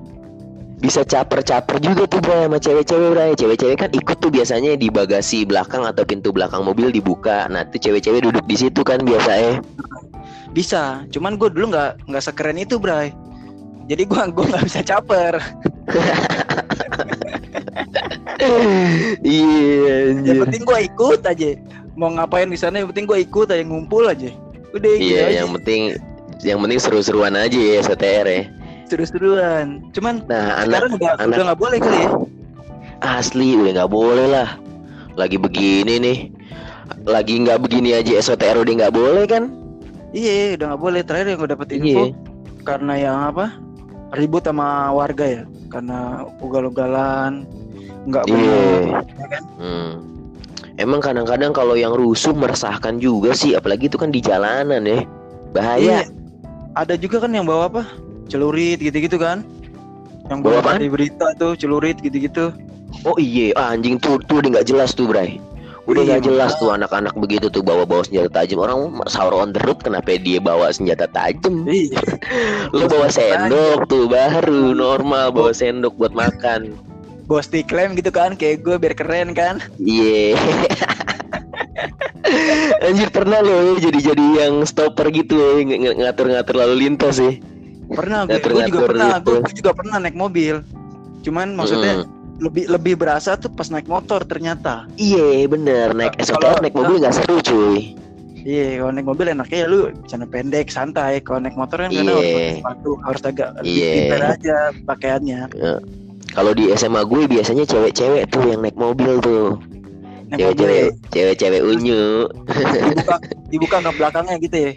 bisa 0.81 1.05
caper-caper 1.05 1.77
juga 1.77 2.10
tuh 2.10 2.17
bro 2.25 2.50
sama 2.50 2.57
cewek-cewek 2.57 3.13
bro 3.13 3.38
cewek-cewek 3.38 3.77
kan 3.77 3.89
ikut 3.93 4.17
tuh 4.17 4.33
biasanya 4.33 4.74
di 4.74 4.89
bagasi 4.89 5.45
belakang 5.45 5.86
atau 5.86 6.01
pintu 6.01 6.33
belakang 6.33 6.65
mobil 6.65 6.89
dibuka 6.89 7.45
nah 7.53 7.62
tuh 7.69 7.77
cewek-cewek 7.77 8.25
duduk 8.25 8.41
di 8.50 8.57
situ 8.57 8.81
kan 8.81 8.98
biasanya 9.05 9.62
Bisa, 10.51 11.05
cuman 11.13 11.38
gue 11.38 11.48
dulu 11.48 11.71
nggak 11.71 12.10
nggak 12.10 12.24
sekeren 12.25 12.57
itu, 12.57 12.75
Bray. 12.75 13.13
Jadi 13.88 14.03
gue 14.03 14.21
gue 14.36 14.45
nggak 14.51 14.65
bisa 14.67 14.81
caper. 14.83 15.39
iya 19.24 19.98
Yang 20.17 20.38
penting 20.48 20.62
gue 20.65 20.79
ikut 20.91 21.21
aja. 21.24 21.50
Mau 21.93 22.10
ngapain 22.10 22.48
di 22.48 22.55
sana, 22.55 22.79
yang 22.79 22.88
penting 22.88 23.03
gue 23.03 23.19
ikut 23.21 23.48
aja 23.48 23.62
ngumpul 23.62 24.05
aja. 24.05 24.31
Udah 24.71 24.91
gitu 24.93 25.03
iya 25.05 25.27
aja. 25.27 25.43
yang 25.43 25.50
penting 25.53 25.81
yang 26.41 26.57
penting 26.57 26.79
seru-seruan 26.79 27.36
aja 27.36 27.53
ya 27.53 27.79
SOTR 27.81 28.25
ya 28.25 28.41
Seru-seruan. 28.88 29.83
Cuman 29.91 30.24
nah 30.25 30.60
anak 30.60 30.79
sekarang 30.79 30.91
udah 30.93 31.12
anak- 31.17 31.27
udah 31.29 31.45
nggak 31.45 31.60
boleh 31.60 31.77
kali 31.77 32.00
ya. 32.00 32.10
asli 33.01 33.50
udah 33.55 33.71
nggak 33.74 33.91
boleh 33.91 34.27
lah 34.27 34.50
lagi 35.13 35.36
begini 35.36 35.98
nih 35.98 36.17
lagi 37.03 37.33
nggak 37.36 37.60
begini 37.60 37.91
aja 37.93 38.21
SOTR 38.21 38.57
udah 38.57 38.74
nggak 38.77 38.93
boleh 38.93 39.25
kan 39.25 39.43
Iya, 40.12 40.55
udah 40.55 40.65
nggak 40.69 40.81
boleh. 40.81 41.01
Terakhir 41.01 41.25
yang 41.25 41.39
gue 41.39 41.50
dapet 41.50 41.67
info 41.74 41.88
iya 41.88 42.03
karena 42.62 42.93
yang 42.95 43.17
apa 43.25 43.45
ribut 44.12 44.43
sama 44.43 44.67
warga 44.91 45.24
ya, 45.25 45.41
karena 45.67 46.00
ugal-ugalan 46.38 47.48
nggak 48.05 48.24
Iya. 48.24 48.36
benar. 48.36 48.81
ya 49.10 49.27
kan? 49.29 49.43
Hmm. 49.55 49.93
Emang 50.79 51.03
kadang-kadang 51.03 51.51
kalau 51.51 51.75
yang 51.75 51.91
rusuh 51.91 52.31
meresahkan 52.31 53.01
juga 53.01 53.35
sih, 53.35 53.57
apalagi 53.57 53.91
itu 53.91 53.99
kan 53.99 54.13
di 54.13 54.23
jalanan 54.23 54.87
ya. 54.87 55.03
Bahaya. 55.51 55.79
Iya. 55.79 56.01
Ada 56.79 56.95
juga 56.95 57.27
kan 57.27 57.35
yang 57.35 57.43
bawa 57.43 57.67
apa? 57.67 57.83
Celurit 58.31 58.79
gitu-gitu 58.79 59.19
kan? 59.19 59.43
Yang 60.31 60.39
Bawa 60.47 60.51
bawa 60.63 60.63
apaan? 60.63 60.79
di 60.79 60.87
berita 60.87 61.27
tuh 61.35 61.59
celurit 61.59 61.99
gitu-gitu. 61.99 62.55
Oh 63.03 63.17
iya, 63.19 63.51
ah, 63.59 63.75
anjing 63.75 63.99
tuh 63.99 64.19
tuh 64.27 64.39
udah 64.39 64.59
nggak 64.59 64.67
jelas 64.71 64.95
tuh, 64.95 65.11
Bray. 65.11 65.39
Udah 65.89 66.05
Iya, 66.05 66.09
nggak 66.15 66.23
jelas 66.29 66.51
tuh 66.61 66.69
anak-anak 66.71 67.17
begitu 67.17 67.49
tuh 67.49 67.65
bawa-bawa 67.65 68.05
senjata 68.05 68.29
tajam. 68.31 68.61
Orang 68.61 69.01
sahur 69.09 69.41
on 69.41 69.49
the 69.51 69.59
road 69.65 69.81
kenapa 69.81 70.13
dia 70.15 70.37
bawa 70.37 70.69
senjata 70.69 71.09
tajam? 71.09 71.65
Iya. 71.65 71.99
Lu 72.77 72.85
bawa 72.85 73.09
sendok 73.09 73.89
tuh 73.89 74.05
baru 74.05 74.71
normal 74.77 75.33
bawa 75.33 75.51
sendok 75.51 75.97
buat 75.97 76.13
makan. 76.13 76.77
Stick 77.39 77.71
lem 77.71 77.95
gitu 77.95 78.11
kan, 78.11 78.35
kayak 78.35 78.67
gue 78.67 78.75
biar 78.75 78.91
keren 78.91 79.31
kan? 79.31 79.63
Iya. 79.79 80.35
Anjir 82.81 83.09
pernah 83.09 83.39
lo 83.39 83.51
ya 83.51 83.88
jadi-jadi 83.88 84.25
yang 84.43 84.63
stopper 84.63 85.07
gitu 85.09 85.35
ya, 85.35 85.50
ng- 85.63 85.81
ng- 85.81 85.97
ngatur-ngatur 86.03 86.55
lalu 86.57 86.88
lintas 86.88 87.17
ya. 87.17 87.39
Pernah 87.91 88.23
gue, 88.23 88.39
gue 88.39 88.63
juga 88.67 88.81
pernah, 88.88 89.09
gitu. 89.19 89.31
gue, 89.39 89.53
juga 89.55 89.71
pernah 89.75 89.95
naik 90.00 90.15
mobil. 90.15 90.63
Cuman 91.21 91.53
maksudnya 91.53 92.01
Mm-mm. 92.01 92.39
lebih 92.39 92.65
lebih 92.71 92.93
berasa 92.97 93.35
tuh 93.35 93.51
pas 93.51 93.67
naik 93.67 93.85
motor 93.85 94.23
ternyata. 94.23 94.88
Iya 94.95 95.45
bener 95.45 95.93
naik 95.93 96.17
SOTR 96.17 96.63
naik 96.63 96.73
mobil 96.73 96.97
nggak 96.97 97.13
seru 97.13 97.38
cuy. 97.38 97.93
Iya, 98.41 98.81
kalau 98.81 98.91
naik 98.97 99.05
mobil 99.05 99.27
enaknya 99.29 99.57
ya 99.61 99.67
lu 99.69 99.79
celana 100.09 100.25
pendek, 100.25 100.73
santai. 100.73 101.21
Kalau 101.21 101.45
naik 101.45 101.53
motor 101.53 101.85
kan 101.85 101.93
kadang 101.93 102.09
Iya. 102.09 102.17
harus 102.17 102.33
pakai 102.33 102.57
sepatu, 102.57 102.91
harus 103.05 103.21
agak 103.21 103.47
lebih 103.61 103.69
Iya. 103.69 103.91
pintar 103.93 104.21
aja 104.33 104.55
pakaiannya. 104.81 105.39
Kalau 106.31 106.51
di 106.55 106.71
SMA 106.75 107.03
gue 107.03 107.27
biasanya 107.27 107.67
cewek-cewek 107.67 108.31
tuh 108.31 108.43
yang 108.47 108.63
naik 108.63 108.77
mobil 108.79 109.19
tuh. 109.19 109.59
Cewek-cewek, 110.31 110.79
ya, 110.79 110.88
cewek-cewek 111.11 111.59
unyu. 111.59 112.31
dibuka 112.47 113.15
dibuka 113.51 113.77
ke 113.83 113.91
belakangnya 114.00 114.35
gitu 114.39 114.57
ya. 114.57 114.71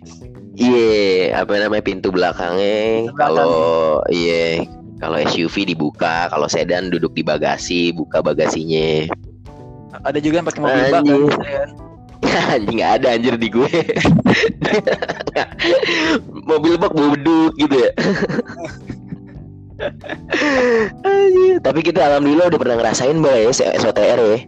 Iya, 0.54 0.94
apa 1.42 1.52
namanya 1.58 1.84
pintu 1.86 2.10
belakangnya. 2.10 3.10
Kalau 3.14 4.02
iya, 4.10 4.66
kalau 4.98 5.18
SUV 5.22 5.74
dibuka, 5.74 6.26
kalau 6.30 6.50
sedan 6.50 6.90
duduk 6.90 7.14
di 7.14 7.22
bagasi, 7.22 7.94
buka 7.94 8.22
bagasinya. 8.22 9.06
Ada 10.02 10.18
juga 10.18 10.42
yang 10.42 10.46
pakai 10.46 10.60
mobil 10.62 10.74
bak 10.74 10.90
kan. 10.90 10.98
Anjing. 10.98 11.22
gitu 11.30 11.38
kan. 11.38 11.68
anjing 12.56 12.76
nggak 12.82 12.92
ada 12.98 13.08
anjir 13.14 13.34
di 13.38 13.48
gue. 13.50 13.70
mobil 16.50 16.74
bak 16.82 16.92
beduk 16.94 17.52
gitu 17.58 17.76
ya. 17.78 17.90
Tapi 21.60 21.80
kita 21.80 22.00
alhamdulillah 22.04 22.46
udah 22.52 22.60
pernah 22.60 22.76
ngerasain 22.78 23.16
mbak 23.16 23.34
ya 23.34 23.50
SOTR 23.52 24.20
ya. 24.20 24.38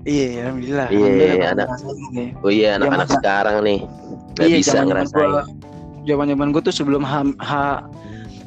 Iya, 0.00 0.26
alhamdulillah. 0.48 0.88
Iya, 0.88 0.96
Alhamdulillah, 0.96 1.52
anak- 1.52 1.68
nih. 2.10 2.28
Oh 2.40 2.50
iya 2.50 2.68
anak-anak 2.80 3.04
masa- 3.04 3.16
sekarang 3.20 3.56
nih 3.60 3.78
nggak 4.32 4.46
Iya, 4.48 4.56
bisa 4.56 4.78
ngerasain. 4.80 5.32
Zaman-zaman 6.00 6.46
gue 6.50 6.62
tuh 6.64 6.72
sebelum 6.72 7.02
ham, 7.04 7.36
ha, 7.36 7.84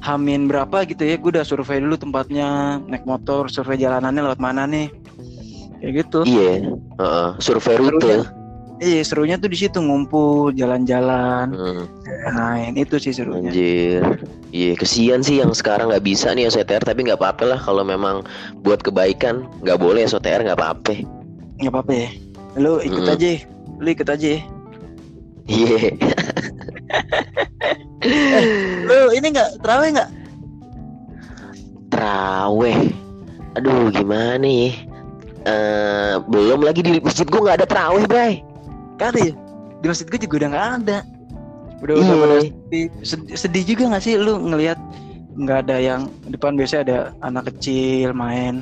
Hamin 0.02 0.50
berapa 0.50 0.84
gitu 0.84 1.06
ya, 1.06 1.16
gue 1.16 1.30
udah 1.32 1.46
survei 1.46 1.80
dulu 1.80 1.96
tempatnya, 1.96 2.82
naik 2.84 3.06
motor, 3.06 3.48
survei 3.48 3.78
jalanannya 3.78 4.26
lewat 4.26 4.42
mana 4.42 4.66
nih. 4.66 4.90
Kayak 5.80 5.94
gitu. 6.04 6.20
Iya, 6.26 6.74
heeh. 7.00 7.30
survei 7.38 7.78
rute. 7.78 8.26
Iya, 8.78 9.06
serunya 9.06 9.38
tuh 9.38 9.48
di 9.48 9.56
situ 9.56 9.80
ngumpul, 9.80 10.52
jalan-jalan, 10.52 11.54
Hmm, 11.54 11.84
main 12.30 12.74
itu 12.74 12.98
sih 12.98 13.14
serunya. 13.14 13.48
anjir. 13.48 14.02
Iya, 14.50 14.74
kesian 14.76 15.22
sih 15.22 15.40
yang 15.40 15.54
sekarang 15.54 15.88
nggak 15.88 16.04
bisa 16.04 16.30
nih 16.30 16.46
SOTR 16.46 16.84
tapi 16.84 17.06
nggak 17.06 17.18
apa-apa 17.18 17.44
lah 17.48 17.60
kalau 17.60 17.82
memang 17.82 18.22
buat 18.60 18.82
kebaikan 18.82 19.48
nggak 19.62 19.78
boleh 19.78 20.04
SOTR 20.04 20.44
nggak 20.44 20.60
apa-apa. 20.60 21.00
Nggak 21.58 21.72
apa-apa 21.72 21.94
ya. 21.96 22.10
Lu 22.56 22.78
ikut 22.80 23.02
Mm-mm. 23.02 23.14
aja, 23.14 23.32
lu 23.80 23.88
ikut 23.90 24.10
aja. 24.10 24.28
ya. 24.30 24.42
Iya. 25.44 25.80
Lu 28.84 29.12
ini 29.12 29.28
nggak 29.32 29.64
terawih 29.64 29.90
nggak? 29.96 30.10
Teraweh. 31.88 32.78
Aduh, 33.54 33.88
gimana 33.90 34.44
ya? 34.44 34.72
Eh, 35.44 36.14
belum 36.26 36.64
lagi 36.64 36.82
di 36.82 37.00
masjid 37.00 37.28
gua 37.28 37.42
nggak 37.44 37.58
ada 37.64 37.68
teraweh, 37.68 38.04
Kali 39.04 39.22
ya? 39.22 39.34
Di 39.78 39.86
masjid 39.86 40.08
gue 40.08 40.18
juga 40.18 40.36
udah 40.38 40.50
nggak 40.50 40.68
ada. 40.80 40.98
Udah 41.78 41.94
udah 41.94 42.00
Iya. 42.00 42.16
pada 42.16 42.36
sedih, 43.04 43.36
sedih, 43.36 43.64
juga 43.68 43.84
nggak 43.92 44.02
sih 44.02 44.16
lu 44.16 44.40
ngelihat 44.42 44.80
nggak 45.34 45.58
ada 45.62 45.78
yang 45.78 46.02
depan 46.26 46.54
biasanya 46.54 46.82
ada 46.82 46.98
anak 47.22 47.50
kecil 47.50 48.14
main 48.14 48.62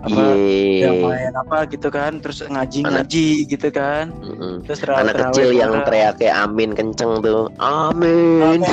apa 0.00 0.16
yang 0.16 0.96
Iya. 0.96 1.02
main 1.02 1.32
apa 1.34 1.56
gitu 1.66 1.88
kan 1.88 2.18
terus 2.18 2.42
ngaji 2.42 2.78
Anak- 2.82 3.04
ngaji 3.04 3.26
gitu 3.46 3.68
kan 3.68 4.10
Mm-mm. 4.18 4.64
terus 4.64 4.80
terawih- 4.80 5.02
Anak 5.02 5.14
terawih 5.14 5.30
kecil 5.30 5.48
yang 5.54 5.72
teriak 5.84 6.14
kayak 6.16 6.34
amin 6.38 6.70
kenceng 6.72 7.12
tuh. 7.20 7.46
Amin. 7.56 8.60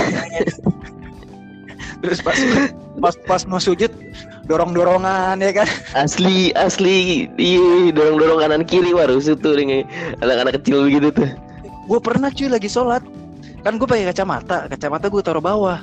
terus 1.97 2.21
pas 2.21 2.37
pas 2.97 3.15
pas 3.23 3.41
mau 3.45 3.57
sujud 3.57 3.89
dorong 4.48 4.72
dorongan 4.72 5.38
ya 5.38 5.51
kan 5.54 5.68
Asli, 6.04 6.56
asli. 6.56 7.27
Iya, 7.36 7.92
dorong-dorong 7.92 8.39
kanan 8.39 8.63
kiri 8.63 8.92
baru 8.92 9.20
tuh 9.20 9.36
dengan 9.54 9.84
anak-anak 10.20 10.63
kecil 10.63 10.88
begitu 10.88 11.12
tuh. 11.13 11.30
gue 11.88 12.00
pernah 12.00 12.27
cuy 12.27 12.48
lagi 12.48 12.68
sholat 12.68 13.04
kan 13.62 13.75
gue 13.75 13.84
pakai 13.84 14.08
kacamata 14.08 14.68
kacamata 14.68 15.08
gue 15.08 15.22
taruh 15.22 15.39
bawah 15.39 15.80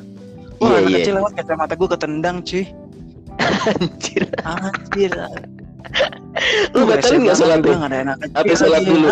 wah 0.56 0.68
Iya, 0.71 0.76
anak 0.78 0.88
iya. 0.88 0.97
kecil 0.99 1.14
lewat 1.14 1.33
kacamata 1.35 1.73
gue 1.75 1.88
ketendang 1.88 2.37
cuy 2.40 2.64
Anjir. 3.35 4.25
anjir 4.44 5.12
Lu 6.73 6.85
batalin 6.85 7.21
nggak 7.25 7.37
sholat 7.37 7.59
tuh? 7.61 7.75
ada 7.76 7.97
anak 8.00 8.16
kecil 8.21 8.38
Apa 8.40 8.52
sholat 8.54 8.83
dulu? 8.83 9.09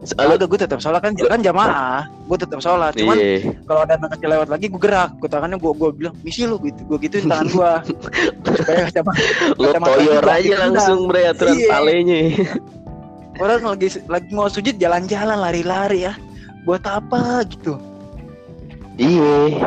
Soalnya 0.00 0.40
Agak 0.40 0.48
gue 0.48 0.58
tetap 0.58 0.80
sholat 0.80 1.00
kan 1.04 1.12
kan 1.12 1.40
jamaah 1.40 2.08
gue 2.24 2.38
tetap 2.40 2.56
sholat 2.58 2.96
cuman 2.96 3.16
Iya. 3.16 3.52
kalau 3.68 3.80
ada 3.84 4.00
anak 4.00 4.16
kecil 4.16 4.28
lewat 4.32 4.48
lagi 4.48 4.66
gue 4.72 4.80
gerak 4.80 5.10
gue 5.20 5.28
tangannya 5.28 5.60
gue 5.60 5.72
gue 5.72 5.90
bilang 5.92 6.14
misi 6.24 6.48
lu 6.48 6.56
gitu 6.58 6.80
gue 6.88 6.98
gituin 7.04 7.28
tangan 7.28 7.46
gue 7.46 7.72
supaya 8.56 8.78
kacamata 8.88 9.20
Lo 9.56 9.70
toyor 9.76 10.24
aja 10.24 10.54
langsung 10.58 11.04
bre 11.04 11.28
aturan 11.28 11.52
Iya. 11.52 11.68
palenya. 11.68 12.20
orang 13.36 13.60
lagi 13.66 13.88
lagi 14.04 14.30
mau 14.30 14.48
sujud 14.48 14.76
jalan-jalan 14.76 15.36
lari-lari 15.36 16.08
ya 16.08 16.16
buat 16.64 16.80
apa 16.82 17.44
gitu 17.44 17.76
Iya. 18.96 19.64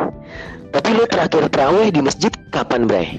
Tapi 0.70 0.88
lu 0.90 1.06
terakhir 1.06 1.46
terawih 1.48 1.90
di 1.90 1.98
masjid 1.98 2.30
kapan, 2.50 2.86
Bray? 2.86 3.18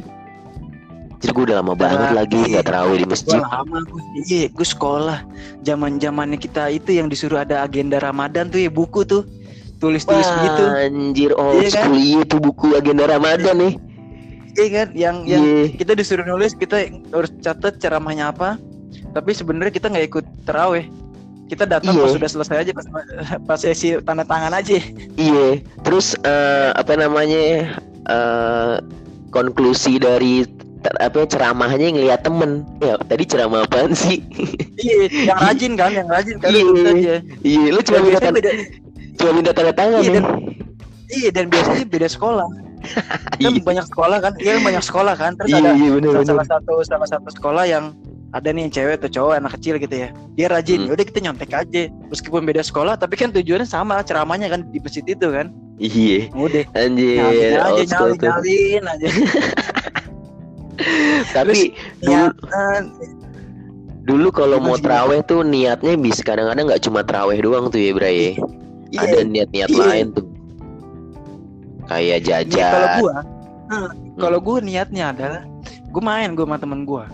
Jadi 1.25 1.33
gue 1.33 1.43
udah 1.49 1.57
lama 1.57 1.73
banget 1.73 2.09
lagi 2.13 2.37
nggak 2.53 2.65
terawih 2.65 2.97
di 2.97 3.05
Gue 3.05 3.11
masjid. 3.11 3.41
lama 3.41 3.77
gue. 3.81 4.01
Iya, 4.21 4.45
gue 4.47 4.67
sekolah. 4.67 5.19
Zaman 5.61 5.97
zamannya 5.97 6.37
kita 6.37 6.69
itu 6.69 6.93
yang 6.93 7.09
disuruh 7.09 7.41
ada 7.41 7.65
agenda 7.65 7.97
Ramadan 7.97 8.47
tuh 8.47 8.61
ya 8.61 8.69
buku 8.69 9.01
tuh. 9.01 9.25
Tulis-tulis 9.75 10.23
Wah, 10.23 10.39
gitu. 10.39 10.63
anjir 10.71 11.31
old 11.35 11.59
Iya 11.59 11.69
kan? 11.73 11.83
school 11.89 11.97
iya 11.99 12.21
buku 12.23 12.67
agenda 12.73 13.03
Ramadan 13.05 13.55
nih. 13.57 13.73
Iya 14.55 14.67
kan? 14.71 14.87
Yang 14.93 15.15
yang 15.25 15.41
Iya. 15.43 15.63
kita 15.75 15.91
disuruh 15.93 16.23
nulis 16.23 16.53
kita 16.53 16.77
harus 17.11 17.31
catat 17.41 17.75
ceramahnya 17.75 18.29
apa. 18.29 18.55
Tapi 19.11 19.31
sebenarnya 19.33 19.73
kita 19.73 19.89
nggak 19.89 20.07
ikut 20.07 20.25
terawih. 20.45 20.87
Kita 21.45 21.67
datang 21.67 21.91
Iya. 21.91 22.01
pas 22.01 22.11
sudah 22.13 22.29
selesai 22.31 22.57
aja 22.57 22.71
pas 22.71 22.87
pas 23.43 23.59
sesi 23.59 23.97
tanda 24.01 24.23
tangan 24.23 24.53
aja. 24.53 24.79
Iya. 25.17 25.59
Terus 25.81 26.13
eh, 26.21 26.69
apa 26.71 26.93
namanya? 26.95 27.41
eh 28.05 28.75
konklusi 29.27 29.97
dari 29.97 30.45
apa 30.95 31.25
ceramahnya 31.25 31.87
ngeliat 31.91 32.21
temen. 32.21 32.61
Ya 32.79 32.95
tadi 33.01 33.23
ceramah 33.23 33.63
apaan 33.63 33.91
sih? 33.91 34.21
Iya, 34.75 35.09
yang 35.31 35.39
rajin 35.45 35.71
kan, 35.73 35.91
yang 35.91 36.07
rajin 36.07 36.35
kan 36.37 36.49
Iya. 36.51 37.21
iya 37.41 37.67
lu 37.69 37.79
cuma 37.79 37.99
minta 38.01 38.19
tanda, 38.19 38.35
beda, 38.35 38.51
cuma 39.15 39.31
minta 39.31 39.51
tanda 39.51 39.71
tangan 39.71 39.99
Iya, 39.99 40.11
dan- 40.13 40.29
iya 41.07 41.29
dan 41.29 41.45
biasanya 41.47 41.85
beda 41.85 42.07
sekolah. 42.07 42.47
Kan 43.41 43.49
Iya. 43.51 43.61
banyak 43.61 43.85
sekolah 43.87 44.17
kan, 44.21 44.33
iya 44.37 44.61
banyak 44.61 44.83
sekolah 44.83 45.13
kan. 45.15 45.33
Terus 45.35 45.49
iya 45.49 45.57
ada 45.59 45.71
iya 45.73 45.89
bener 45.91 46.09
bener. 46.13 46.27
salah 46.27 46.45
satu 46.45 46.73
salah 46.81 47.07
satu 47.09 47.29
sekolah 47.31 47.65
yang 47.65 47.97
ada 48.29 48.51
nih 48.51 48.69
cewek 48.69 48.99
atau 48.99 49.09
cowok 49.09 49.33
anak 49.35 49.57
kecil 49.57 49.75
gitu 49.75 49.95
ya. 49.95 50.09
Dia 50.35 50.47
rajin 50.47 50.85
Hmm. 50.85 50.87
yaudah 50.91 51.01
kita 51.03 51.19
nyontek 51.19 51.49
aja. 51.49 51.83
Meskipun 52.07 52.45
beda 52.45 52.61
sekolah 52.61 52.93
tapi 52.93 53.15
kan 53.15 53.31
tujuannya 53.31 53.65
sama 53.65 53.99
ceramahnya 54.01 54.47
kan 54.47 54.69
di 54.69 54.77
masjid 54.77 55.01
itu 55.01 55.27
kan. 55.27 55.49
Iya. 55.75 56.29
Udah. 56.31 56.63
Anjir 56.77 57.17
nyalin 57.17 57.57
aja 57.57 57.83
nyalin 57.89 58.19
nyalin 58.21 58.83
aja 58.85 59.07
tapi 61.35 61.71
dulu 62.03 62.11
niatan 62.11 62.83
dulu 64.05 64.29
kalau 64.29 64.61
mau 64.61 64.77
teraweh 64.77 65.25
tuh 65.25 65.41
niatnya 65.41 65.97
bisa 65.97 66.21
kadang-kadang 66.21 66.69
nggak 66.69 66.83
cuma 66.85 67.01
teraweh 67.01 67.41
doang 67.41 67.73
tuh 67.73 67.81
ya 67.81 67.91
Bray. 67.97 68.37
Iya 68.93 69.01
ada 69.01 69.19
niat-niat 69.25 69.69
Iya. 69.73 69.81
lain 69.81 70.07
tuh. 70.13 70.25
Kayak 71.89 72.19
Nih, 72.21 72.29
kalau 72.29 72.45
jajan. 72.53 73.01
gua 73.01 73.15
hmm, 73.69 73.89
kalau 74.21 74.37
gua 74.37 74.57
niatnya 74.61 75.05
adalah 75.09 75.41
gua 75.89 76.03
main 76.05 76.37
gua 76.37 76.45
sama 76.45 76.57
temen 76.61 76.81
gua. 76.85 77.05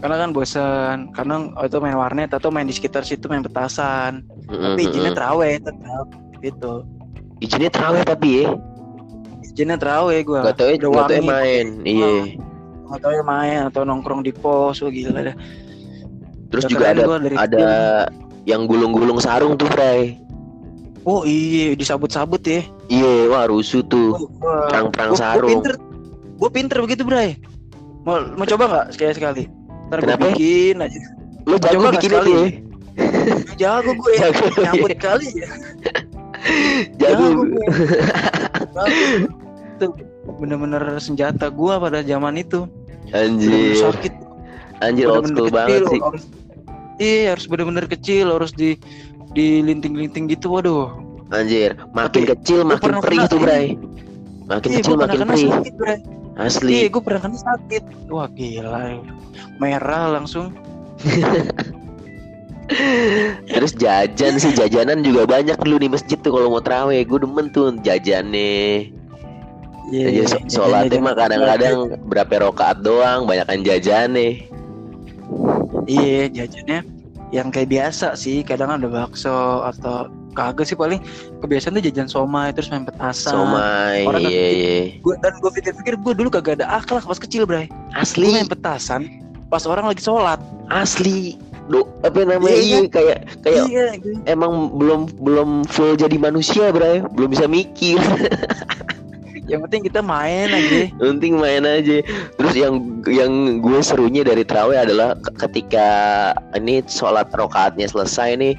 Karena 0.00 0.16
kan 0.16 0.30
bosan 0.32 0.96
kadang 1.12 1.52
oh, 1.56 1.64
itu 1.64 1.76
main 1.80 1.96
warnet 1.96 2.32
atau 2.32 2.48
main 2.52 2.68
di 2.68 2.76
sekitar 2.76 3.04
situ 3.04 3.24
main 3.28 3.44
petasan. 3.44 4.24
Mm-mm, 4.48 4.76
tapi 4.76 4.80
izinnya 4.92 5.12
mm-mm. 5.12 5.20
teraweh 5.24 5.52
tetap 5.56 6.06
gitu. 6.44 6.72
Izinnya 7.40 7.70
teraweh 7.72 8.02
tapi 8.04 8.28
ya? 8.44 8.46
Izinnya 9.40 9.76
teraweh 9.80 10.20
gua. 10.20 10.44
Nggak 10.44 10.56
tahu 10.60 10.68
ya 10.68 11.16
ya 11.16 11.22
main 11.24 11.66
iya 11.88 12.12
tahu 12.98 13.12
ya 13.14 13.22
main 13.22 13.60
atau 13.70 13.86
nongkrong 13.86 14.26
di 14.26 14.34
pos 14.34 14.82
wah 14.82 14.90
gila 14.90 15.22
dah 15.22 15.36
terus 16.50 16.66
Udah 16.66 16.72
juga 16.74 16.84
ada 16.90 17.02
ada 17.38 17.66
yang 18.42 18.66
gulung-gulung 18.66 19.22
sarung 19.22 19.54
tuh 19.54 19.70
kecil. 19.70 20.18
oh 21.06 21.22
iya 21.22 21.78
disabut-sabut 21.78 22.42
ya 22.42 22.66
iya 22.90 23.30
wah 23.30 23.46
rusuh 23.46 23.86
tuh 23.86 24.18
Wah, 24.42 24.66
perang-perang 24.66 25.14
sarung 25.14 25.46
Gua 25.46 25.54
pinter, 25.54 25.72
gua 26.40 26.50
pinter 26.50 26.78
begitu, 26.82 27.02
Bray. 27.06 27.38
Mau 28.02 28.16
mau 28.34 28.48
coba 28.48 28.64
nggak 28.66 28.86
sekali 28.96 29.12
sekali? 29.14 29.42
Ntar 29.92 29.98
Kenapa? 30.00 30.32
bikin 30.32 30.80
aja. 30.80 31.00
lu 31.44 31.56
jago 31.56 31.68
Coba 31.76 31.84
nggak 31.84 31.94
bikin 32.00 32.10
sekali? 32.10 32.32
itu 32.32 32.40
ya 32.40 32.50
Jago 33.56 33.90
gue 33.94 34.12
ya. 34.18 34.20
Jago, 34.28 34.44
Nyambut 34.60 34.92
kali 34.98 35.26
ya. 35.36 35.48
jago 37.00 37.24
Jago 37.28 37.40
gue. 37.44 37.64
Jago. 38.74 39.00
Itu 39.76 39.86
bener-bener 40.36 40.82
senjata 41.00 41.48
gua 41.48 41.80
pada 41.80 42.00
zaman 42.00 42.36
itu. 42.36 42.68
Anjir 43.10 43.76
sakit. 43.78 44.14
anjir 44.80 45.06
old 45.10 45.26
Bener-bener 45.28 45.34
school 45.34 45.48
kecil, 45.48 45.58
banget 45.58 45.82
sih 45.90 46.00
Harus, 46.00 46.24
iya, 47.00 47.24
harus 47.34 47.46
bener-bener 47.50 47.84
kecil, 47.90 48.26
harus 48.32 48.52
di 48.54 48.78
dilinting-linting 49.30 50.26
gitu. 50.30 50.50
Waduh. 50.50 50.90
anjir 51.30 51.78
makin 51.94 52.26
Tapi, 52.26 52.32
kecil 52.34 52.66
makin 52.66 52.98
perih 52.98 53.22
tuh. 53.30 53.38
Bray 53.38 53.78
makin 54.50 54.68
Iya, 54.74 54.78
kecil 54.82 54.94
makin 54.98 55.18
perih 55.22 55.46
sakit, 55.46 55.74
Bray. 55.78 55.98
asli 56.40 56.72
Iya, 56.72 56.86
gue 56.90 57.02
pernah 57.02 57.20
kena 57.22 57.38
sakit. 57.38 57.82
Wah, 58.10 58.26
gila. 58.32 58.98
Merah 59.62 60.18
langsung. 60.18 60.50
Terus 63.50 63.72
jajan 63.74 64.38
sih 64.38 64.54
jajanan 64.54 65.02
juga 65.02 65.26
banyak 65.26 65.58
dulu 65.58 65.82
di 65.82 65.88
masjid 65.90 66.14
tuh 66.22 66.30
kalau 66.30 66.54
mau 66.54 66.62
terawih 66.62 67.02
gue 67.02 67.18
demen 67.18 67.50
tuh 67.50 67.74
jajannya. 67.82 68.94
Iya, 69.90 70.06
Aja 70.06 70.22
so- 70.24 70.38
jajan- 70.38 70.46
sholatnya 70.48 70.86
jajan- 70.88 71.02
mah 71.02 71.14
kadang-kadang 71.14 71.76
berapa 72.04 72.34
rokaat 72.44 72.78
doang, 72.80 73.20
banyakan 73.24 73.58
jajannya. 73.60 74.46
Iya 75.84 76.22
jajannya 76.28 76.80
yang 77.30 77.48
kayak 77.48 77.68
biasa 77.68 78.14
sih 78.14 78.42
kadang 78.42 78.70
ada 78.72 78.86
bakso 78.86 79.30
atau 79.64 80.06
kagak 80.32 80.62
sih 80.64 80.74
paling 80.74 80.98
kebiasaan 81.38 81.74
tuh 81.74 81.84
jajan 81.84 82.06
somai 82.06 82.50
terus 82.50 82.70
main 82.70 82.82
petasan. 82.82 83.34
Somai, 83.34 84.02
Orang 84.04 84.22
iya 84.24 84.46
iya. 84.48 84.74
Gua, 85.00 85.14
dan 85.18 85.34
gue 85.36 85.50
pikir-pikir 85.52 85.94
gue 85.96 86.14
dulu 86.16 86.28
kagak 86.28 86.58
ada 86.58 86.70
akhlak 86.72 87.02
pas 87.02 87.18
kecil 87.18 87.42
bray. 87.44 87.66
Gue 87.66 87.94
Asli, 87.96 88.30
main 88.30 88.46
petasan 88.46 89.06
pas 89.46 89.62
orang 89.64 89.86
lagi 89.86 90.00
sholat. 90.00 90.38
asli. 90.68 91.34
Do, 91.66 91.86
apa 92.02 92.18
namanya? 92.20 92.50
Iya, 92.52 92.62
Iya, 92.62 92.78
kayak 92.88 93.18
kayak 93.42 93.64
Iya, 93.64 93.86
gue- 93.96 94.22
emang 94.24 94.52
belum 94.72 95.00
belum 95.16 95.48
full 95.64 95.94
jadi 95.94 96.14
manusia, 96.16 96.70
Bray. 96.70 97.02
Belum 97.08 97.30
bisa 97.30 97.46
mikir. 97.46 97.94
yang 99.50 99.60
penting 99.60 99.82
kita 99.82 100.00
main 100.00 100.46
aja. 100.48 100.86
penting 100.96 101.34
main 101.34 101.62
aja 101.62 101.98
terus 102.36 102.54
yang 102.54 102.74
yang 103.04 103.32
gue 103.58 103.80
serunya 103.80 104.22
dari 104.22 104.40
terawih 104.40 104.78
adalah 104.78 105.12
ke- 105.16 105.34
ketika 105.40 105.88
ini 106.52 106.80
sholat 106.86 107.26
rokaatnya 107.30 107.84
selesai 107.84 108.36
nih 108.36 108.54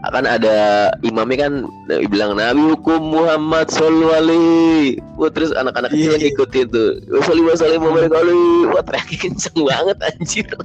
akan 0.00 0.24
ada 0.24 0.56
imamnya 1.02 1.44
kan 1.44 1.52
eh, 1.90 2.08
bilang 2.08 2.32
Nabi 2.32 2.72
hukum 2.72 3.12
Muhammad 3.12 3.68
sallallahu 3.68 4.16
alaihi 4.16 4.96
Wah, 5.14 5.28
terus 5.28 5.52
anak-anak 5.52 5.92
kecil 5.92 6.16
Iya. 6.16 6.32
ikut 6.32 6.50
itu 6.50 6.84
Wasallim 7.06 7.44
wasallim 7.44 7.84
wa 7.84 7.92
barik 7.92 8.08
alaihi 8.10 8.64
Wah 8.66 8.80
teriaknya 8.80 9.16
kenceng 9.20 9.58
banget 9.60 9.96
anjir 10.00 10.48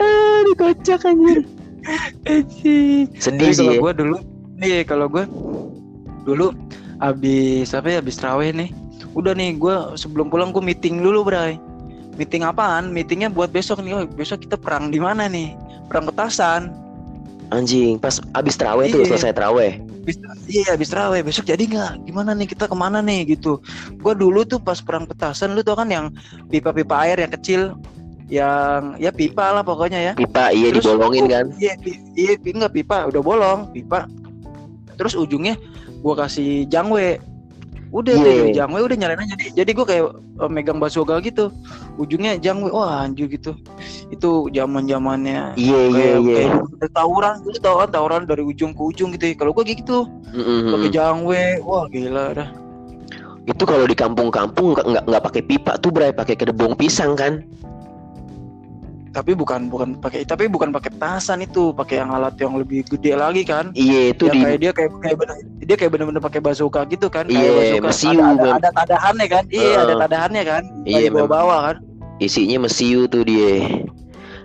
Aduh 0.00 0.54
kocak 0.56 1.04
anjir 1.04 1.44
Sedih 2.24 3.04
Tapi 3.20 3.52
sih 3.52 3.60
kalau 3.60 3.74
ya. 3.74 3.80
gue 3.82 3.92
dulu, 3.94 4.16
nih 4.56 4.80
kalau 4.86 5.06
gue 5.08 5.24
dulu 6.22 6.54
abis 7.02 7.74
apa 7.74 7.90
ya 7.90 7.98
abis 7.98 8.14
terawih 8.14 8.54
nih, 8.54 8.70
udah 9.18 9.34
nih 9.34 9.58
gue 9.58 9.76
sebelum 9.98 10.30
pulang 10.30 10.54
gue 10.54 10.62
meeting 10.62 11.02
dulu 11.02 11.26
bray. 11.26 11.58
Meeting 12.14 12.46
apaan? 12.46 12.92
Meetingnya 12.94 13.32
buat 13.32 13.50
besok 13.50 13.82
nih. 13.82 13.96
Oh, 13.96 14.06
besok 14.06 14.44
kita 14.46 14.54
perang 14.54 14.92
di 14.92 15.02
mana 15.02 15.26
nih? 15.26 15.56
Perang 15.90 16.06
petasan. 16.06 16.70
Anjing 17.52 18.00
pas 18.00 18.16
abis 18.32 18.56
terawih 18.56 18.88
tuh 18.88 19.04
Iya. 19.04 19.12
selesai 19.12 19.36
terawih 19.36 19.76
Abis, 20.02 20.16
iya 20.48 20.72
abis 20.72 20.88
terawih 20.88 21.20
besok 21.20 21.44
jadi 21.44 21.62
nggak? 21.62 21.92
Gimana 22.08 22.32
nih 22.32 22.48
kita 22.48 22.64
ke 22.64 22.72
mana 22.72 23.04
nih 23.04 23.36
gitu? 23.36 23.60
Gue 24.00 24.16
dulu 24.16 24.42
tuh 24.42 24.56
pas 24.56 24.80
perang 24.80 25.04
petasan 25.04 25.52
lu 25.52 25.60
tau 25.60 25.76
kan 25.76 25.86
yang 25.86 26.08
pipa-pipa 26.48 27.04
air 27.06 27.20
yang 27.20 27.30
kecil, 27.36 27.76
yang 28.32 28.96
ya 28.96 29.12
pipa 29.12 29.52
lah 29.52 29.60
pokoknya 29.62 30.00
ya. 30.00 30.12
Pipa 30.16 30.48
iya 30.50 30.72
Terus, 30.72 30.88
dibolongin 30.88 31.28
kan 31.28 31.44
Iya, 31.60 31.76
iya, 32.16 32.34
enggak 32.40 32.72
pipa, 32.72 33.06
udah 33.12 33.22
bolong, 33.22 33.60
pipa. 33.70 34.08
Terus 34.96 35.14
ujungnya 35.14 35.54
gua 36.02 36.26
kasih 36.26 36.66
jangwe. 36.66 37.22
Udah 37.92 38.16
Iya. 38.16 38.24
deh, 38.24 38.56
jangwe 38.56 38.80
udah 38.80 38.96
nyalain 38.96 39.20
aja. 39.20 39.36
Jadi, 39.36 39.52
jadi 39.52 39.70
gua 39.76 39.86
kayak 39.86 40.04
eh, 40.16 40.50
megang 40.50 40.80
basoga 40.80 41.20
gitu. 41.20 41.52
Ujungnya 41.96 42.40
jangwe. 42.40 42.72
Wah, 42.72 43.04
anjir 43.04 43.28
gitu. 43.28 43.52
Itu 44.08 44.48
zaman-zamannya 44.48 45.54
Iya 45.54 45.80
iya 45.92 46.08
iya 46.18 46.56
udah 46.56 46.90
tawuran, 46.90 47.34
lu 47.44 47.52
tau 47.60 47.84
kan 47.84 47.88
tawuran 47.92 48.24
dari 48.24 48.40
ujung 48.42 48.72
ke 48.72 48.82
ujung 48.82 49.12
gitu. 49.12 49.28
ya. 49.28 49.34
Kalau 49.36 49.52
kayak 49.52 49.84
gitu, 49.84 50.08
Mm-mm. 50.32 50.72
pakai 50.72 50.90
jangwe. 50.90 51.42
Wah, 51.62 51.84
gila 51.88 52.32
dah. 52.32 52.48
itu 53.42 53.66
kalau 53.66 53.90
di 53.90 53.96
kampung-kampung 53.98 54.70
nggak 54.70 54.86
nggak 54.86 55.04
nggak 55.10 55.22
pakai 55.26 55.42
pipa 55.42 55.74
tuh 55.82 55.90
bray 55.90 56.14
pakai 56.14 56.38
kedebong 56.38 56.78
pisang 56.78 57.18
kan 57.18 57.42
Tapi 59.12 59.36
bukan 59.36 59.68
bukan 59.68 60.00
pakai 60.00 60.24
tapi 60.24 60.48
bukan 60.48 60.72
pakai 60.72 60.88
petasan 60.96 61.44
itu, 61.44 61.76
pakai 61.76 62.00
yang 62.00 62.16
alat 62.16 62.32
yang 62.40 62.56
lebih 62.56 62.80
gede 62.88 63.12
lagi 63.12 63.44
kan. 63.44 63.68
iya 63.76 64.16
itu 64.16 64.24
yang 64.32 64.34
di 64.34 64.40
kayak 64.40 64.58
dia 64.58 64.72
kayak 64.72 64.90
kayak 65.04 65.16
bener, 65.20 65.36
dia 65.68 65.76
kayak 65.76 65.90
bener-bener 65.92 66.22
pakai 66.24 66.40
bazooka 66.40 66.80
gitu 66.88 67.12
kan? 67.12 67.28
Iya, 67.28 67.76
mesiu, 67.84 68.16
ada, 68.16 68.32
ada, 68.32 68.48
ada 68.56 68.70
tadahannya 68.72 69.26
kan? 69.28 69.44
Iya 69.52 69.68
Heeh. 69.68 69.84
ada 69.84 69.94
tadahannya 70.08 70.42
kan? 70.48 70.62
Iya, 70.88 70.98
iya 71.04 71.08
bawa 71.12 71.28
bawa 71.28 71.56
kan? 71.68 71.76
Isinya 72.24 72.64
mesiu 72.64 73.04
tuh 73.04 73.20
dia. 73.28 73.68
Iya 73.68 73.92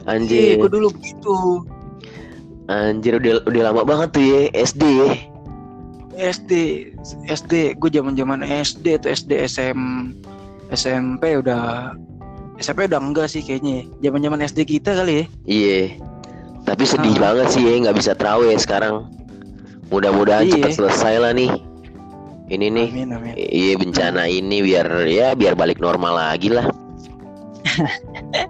anjir 0.08 0.56
gue 0.58 0.71
dulu 0.71 0.88
begitu. 0.95 1.36
Anjir 2.67 3.19
udah 3.19 3.43
udah 3.47 3.62
lama 3.71 3.82
banget 3.84 4.10
tuh 4.15 4.23
ya 4.23 4.39
SD 4.56 4.84
ya. 4.84 5.10
SD 6.17 6.51
SD 7.30 7.77
gue 7.77 7.89
zaman 7.93 8.17
zaman 8.17 8.41
SD 8.43 8.97
atau 8.97 9.10
SD 9.13 9.32
SM 9.45 9.80
SMP 10.73 11.38
udah 11.38 11.93
SMP 12.58 12.89
udah 12.89 13.00
enggak 13.02 13.28
sih 13.30 13.41
kayaknya 13.41 13.86
zaman 14.02 14.22
zaman 14.22 14.39
SD 14.41 14.60
kita 14.65 14.98
kali 14.98 15.13
ya 15.13 15.26
iya 15.46 15.82
tapi 16.65 16.84
sedih 16.84 17.15
Ah. 17.22 17.32
banget 17.32 17.48
sih 17.56 17.63
ya 17.63 17.74
nggak 17.88 17.98
bisa 17.98 18.12
terawih 18.17 18.58
sekarang 18.60 19.08
Mudah-mudahan 19.88 20.43
Iya. 20.48 20.54
cepat 20.60 20.72
selesai 20.76 21.15
lah 21.20 21.32
nih. 21.32 21.52
Ini 22.48 22.67
nih. 22.72 22.88
Amin 22.91 23.12
amin. 23.12 23.34
Iya 23.36 23.74
bencana 23.80 24.24
ini 24.28 24.63
biar 24.63 24.88
ya 25.08 25.36
biar 25.36 25.56
balik 25.56 25.80
normal 25.80 26.15
lagi 26.15 26.52
lah. 26.52 26.67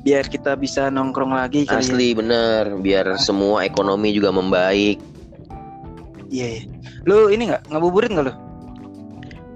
Biar 0.00 0.24
kita 0.32 0.56
bisa 0.56 0.88
nongkrong 0.88 1.36
lagi 1.36 1.68
kali 1.68 1.76
ya. 1.76 1.92
Asli 1.92 2.08
bener. 2.16 2.80
Biar 2.80 3.20
semua 3.20 3.68
ekonomi 3.68 4.16
juga 4.16 4.32
membaik. 4.32 4.96
Iya. 6.32 6.46
iya. 6.56 6.62
Lu 7.04 7.28
ini 7.28 7.50
nggak 7.52 7.68
ngabuburit 7.68 8.08
nggak 8.08 8.26
lu? 8.30 8.34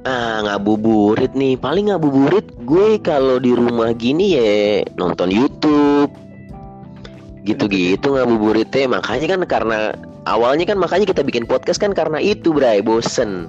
Ah 0.04 0.44
ngabuburit 0.44 1.32
nih. 1.32 1.56
Paling 1.56 1.88
ngabuburit 1.88 2.44
gue 2.68 3.00
kalau 3.00 3.40
di 3.40 3.56
rumah 3.56 3.96
gini 3.96 4.36
ya 4.36 4.84
nonton 5.00 5.32
YouTube. 5.32 6.12
Gitu-gitu 7.44 8.12
ngabuburitnya. 8.12 9.00
Makanya 9.00 9.26
kan 9.36 9.40
karena 9.48 9.78
awalnya 10.28 10.68
kan 10.68 10.76
makanya 10.76 11.08
kita 11.08 11.24
bikin 11.24 11.48
podcast 11.48 11.80
kan 11.80 11.96
karena 11.96 12.20
itu 12.20 12.52
Bray 12.52 12.84
bosen. 12.84 13.48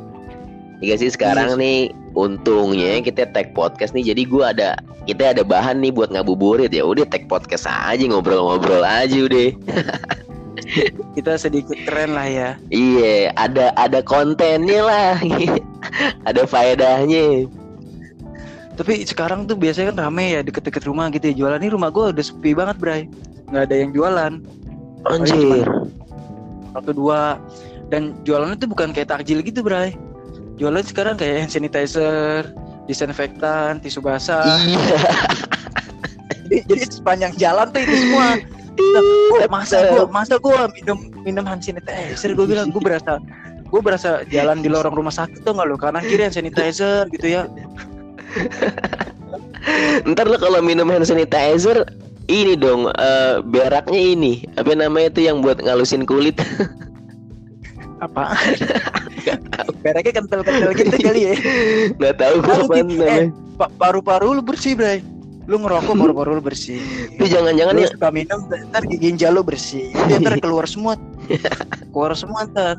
Iya 0.83 0.99
sih 0.99 1.11
sekarang 1.11 1.55
Iya. 1.55 1.59
nih 1.59 1.79
untungnya 2.15 2.99
kita 3.03 3.27
tag 3.31 3.51
podcast 3.51 3.91
nih 3.91 4.11
jadi 4.15 4.21
gua 4.27 4.51
ada 4.55 4.79
kita 5.07 5.35
ada 5.35 5.43
bahan 5.43 5.83
nih 5.83 5.91
buat 5.91 6.11
ngabuburit 6.11 6.71
ya 6.71 6.83
udah 6.83 7.07
tag 7.07 7.27
podcast 7.27 7.67
aja 7.67 8.03
ngobrol-ngobrol 8.07 8.83
aja 8.83 9.15
udah 9.23 9.51
Kita 11.15 11.35
sedikit 11.39 11.77
keren 11.87 12.15
lah 12.15 12.27
ya. 12.27 12.49
iya 12.71 13.31
ada 13.35 13.71
ada 13.75 13.99
kontennya 14.03 14.81
lah 14.83 15.15
ada 16.29 16.43
faedahnya 16.47 17.47
Tapi 18.75 19.07
sekarang 19.07 19.47
tuh 19.47 19.55
biasanya 19.55 19.95
kan 19.95 20.11
rame 20.11 20.35
ya 20.35 20.41
deket-deket 20.43 20.83
rumah 20.83 21.07
gitu 21.07 21.31
ya 21.31 21.35
jualan. 21.47 21.63
Ini 21.63 21.71
rumah 21.71 21.87
gua 21.95 22.11
udah 22.11 22.19
sepi 22.19 22.51
banget, 22.51 22.75
Bray. 22.75 23.07
Nggak 23.47 23.71
ada 23.71 23.75
yang 23.79 23.91
jualan. 23.95 24.33
anjir 25.05 25.63
Satu 26.75 26.91
dua 26.91 27.39
dan 27.87 28.19
jualannya 28.27 28.59
tuh 28.59 28.67
bukan 28.67 28.91
kayak 28.91 29.15
takjil 29.15 29.39
gitu, 29.39 29.63
Bray. 29.63 29.95
Jualan 30.59 30.83
sekarang 30.83 31.15
kayak 31.15 31.47
hand 31.47 31.51
sanitizer, 31.55 32.51
disinfektan, 32.83 33.79
tisu 33.79 34.03
basah. 34.03 34.59
iya 34.67 35.07
jadi, 36.45 36.61
jadi 36.69 36.83
sepanjang 36.93 37.33
jalan 37.39 37.67
tuh 37.73 37.81
itu 37.81 37.95
semua. 38.05 38.27
Nah, 38.75 39.01
gua, 39.31 39.39
masa 39.47 39.77
gua 39.87 40.03
masa 40.11 40.35
gua 40.39 40.67
minum 40.71 40.97
minum 41.23 41.43
hand 41.47 41.63
sanitizer? 41.63 42.35
Gue 42.35 42.47
bilang 42.47 42.71
gue 42.71 42.81
berasa 42.83 43.19
gue 43.65 43.81
berasa 43.81 44.23
jalan 44.29 44.61
di 44.61 44.69
lorong 44.71 44.95
rumah 44.95 45.11
sakit 45.11 45.43
tuh 45.43 45.55
nggak 45.55 45.67
lo? 45.67 45.75
Kanan 45.79 46.03
kiri 46.03 46.27
hand 46.27 46.35
sanitizer 46.35 47.07
gitu 47.11 47.27
ya. 47.27 47.47
Ntar 50.11 50.27
lo 50.29 50.37
kalau 50.37 50.59
minum 50.59 50.87
hand 50.91 51.07
sanitizer 51.07 51.87
ini 52.27 52.55
dong 52.59 52.91
eh, 52.91 53.39
beraknya 53.43 54.01
ini. 54.01 54.43
Apa 54.59 54.75
namanya 54.75 55.07
itu 55.15 55.21
yang 55.27 55.39
buat 55.39 55.63
ngalusin 55.63 56.03
kulit? 56.03 56.35
Apa? 58.05 58.35
Bereknya 59.79 60.19
kental-kental 60.19 60.71
gitu 60.75 60.97
kali 60.99 61.31
ya. 61.31 61.33
Nggak 61.95 62.15
tahu 62.19 62.35
gua 62.43 62.55
Tahu, 62.59 62.65
apa 62.67 62.75
namanya. 62.83 63.23
Eh, 63.23 63.27
Pa- 63.55 63.71
paru-paru 63.79 64.35
lu 64.35 64.43
bersih 64.43 64.75
bray 64.75 64.99
lu 65.45 65.61
ngerokok 65.61 65.93
paru-paru 65.93 66.37
lu 66.37 66.43
bersih 66.43 66.81
itu 67.11 67.25
jangan-jangan 67.25 67.73
lu 67.73 67.85
ya 67.85 67.89
suka 67.93 68.09
minum 68.09 68.39
ntar 68.69 68.81
ginjal 68.87 69.31
lu 69.31 69.41
bersih 69.41 69.93
ntar 69.93 70.37
keluar 70.43 70.65
semua 70.65 70.97
keluar 71.89 72.13
semua 72.13 72.45
ntar 72.45 72.75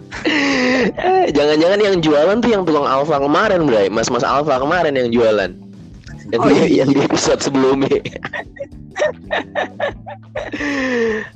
Eh, 0.97 1.31
Jangan-jangan 1.31 1.79
yang 1.79 1.97
jualan 1.99 2.37
tuh 2.39 2.51
yang 2.51 2.63
tukang 2.63 2.87
Alfa 2.87 3.19
kemarin, 3.19 3.67
Bray. 3.67 3.87
Mas-mas 3.87 4.23
Alfa 4.23 4.59
kemarin 4.59 4.95
yang 4.95 5.11
jualan. 5.11 5.51
Yang, 6.31 6.41
Oh, 6.43 6.51
iya. 6.51 6.83
yang 6.83 6.91
di 6.91 7.01
episode 7.01 7.39
sebelumnya. 7.39 8.03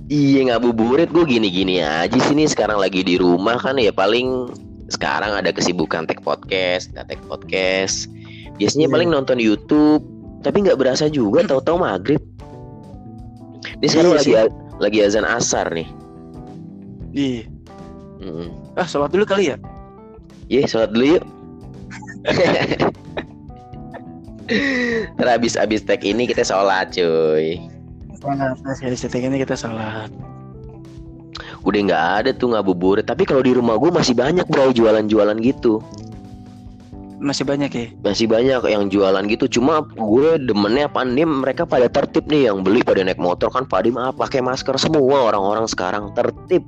iya 0.06 0.40
ngabuburit 0.46 1.10
gue 1.10 1.24
gini-gini 1.24 1.78
aja 1.80 2.18
sini 2.20 2.46
sekarang 2.46 2.78
lagi 2.78 3.02
di 3.02 3.16
rumah 3.16 3.58
kan 3.58 3.78
ya 3.78 3.90
paling 3.90 4.50
sekarang 4.90 5.34
ada 5.34 5.54
kesibukan 5.54 6.02
tag 6.04 6.18
podcast, 6.20 6.90
nggak 6.90 7.06
tag 7.08 7.20
podcast. 7.26 8.10
Biasanya 8.58 8.90
Iya. 8.90 8.92
paling 8.92 9.08
nonton 9.08 9.38
YouTube, 9.38 10.02
tapi 10.40 10.64
nggak 10.64 10.76
berasa 10.76 11.06
juga 11.06 11.44
tahu-tahu 11.44 11.80
maghrib. 11.80 12.20
Ini 13.80 13.86
sekarang 13.86 14.12
Iya 14.12 14.18
lagi 14.20 14.32
sih. 14.32 14.48
lagi 14.80 14.98
azan 15.04 15.26
asar 15.26 15.66
nih. 15.72 15.88
iya 17.10 17.42
Mm-mm. 18.20 18.52
ah 18.76 18.84
sholat 18.86 19.10
dulu 19.10 19.24
kali 19.26 19.50
ya 19.50 19.56
Ye, 20.46 20.62
sholat 20.64 20.92
dulu 20.92 21.16
yuk. 21.16 21.24
Ntar 25.16 25.28
abis 25.38 25.54
abis 25.54 25.86
tag 25.86 26.02
ini 26.02 26.26
kita 26.26 26.42
sholat 26.42 26.90
cuy. 26.90 27.62
sholat 28.20 28.56
sekali 28.74 28.96
setting 28.98 29.30
ini 29.30 29.40
kita 29.40 29.54
sholat 29.54 30.10
Udah 31.60 31.80
nggak 31.84 32.04
ada 32.24 32.30
tuh 32.32 32.56
ngabuburit. 32.56 33.04
Tapi 33.04 33.28
kalau 33.28 33.44
di 33.44 33.52
rumah 33.52 33.76
gue 33.76 33.92
masih 33.92 34.16
banyak 34.16 34.48
bro 34.48 34.72
jualan-jualan 34.72 35.36
gitu. 35.44 35.84
Masih 37.20 37.44
banyak 37.44 37.70
ya? 37.70 37.86
Masih 38.00 38.26
banyak 38.26 38.60
yang 38.66 38.88
jualan 38.88 39.24
gitu. 39.28 39.60
Cuma 39.60 39.84
gue 39.84 40.40
demennya 40.40 40.88
apa 40.88 41.04
nih 41.04 41.28
mereka 41.28 41.68
pada 41.68 41.86
tertib 41.86 42.26
nih 42.26 42.48
yang 42.48 42.64
beli 42.64 42.80
pada 42.80 43.04
naik 43.04 43.20
motor 43.20 43.52
kan. 43.52 43.68
Pada 43.68 43.86
mah 43.92 44.10
pakai 44.16 44.40
masker. 44.40 44.74
Semua 44.80 45.28
orang-orang 45.28 45.68
sekarang 45.68 46.10
tertib. 46.16 46.64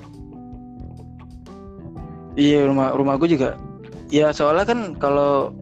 iya 2.32 2.64
rumah 2.64 2.96
rumah 2.96 3.20
gue 3.20 3.36
juga. 3.36 3.60
Ya 4.08 4.32
soalnya 4.32 4.64
kan 4.68 4.96
kalau 4.96 5.52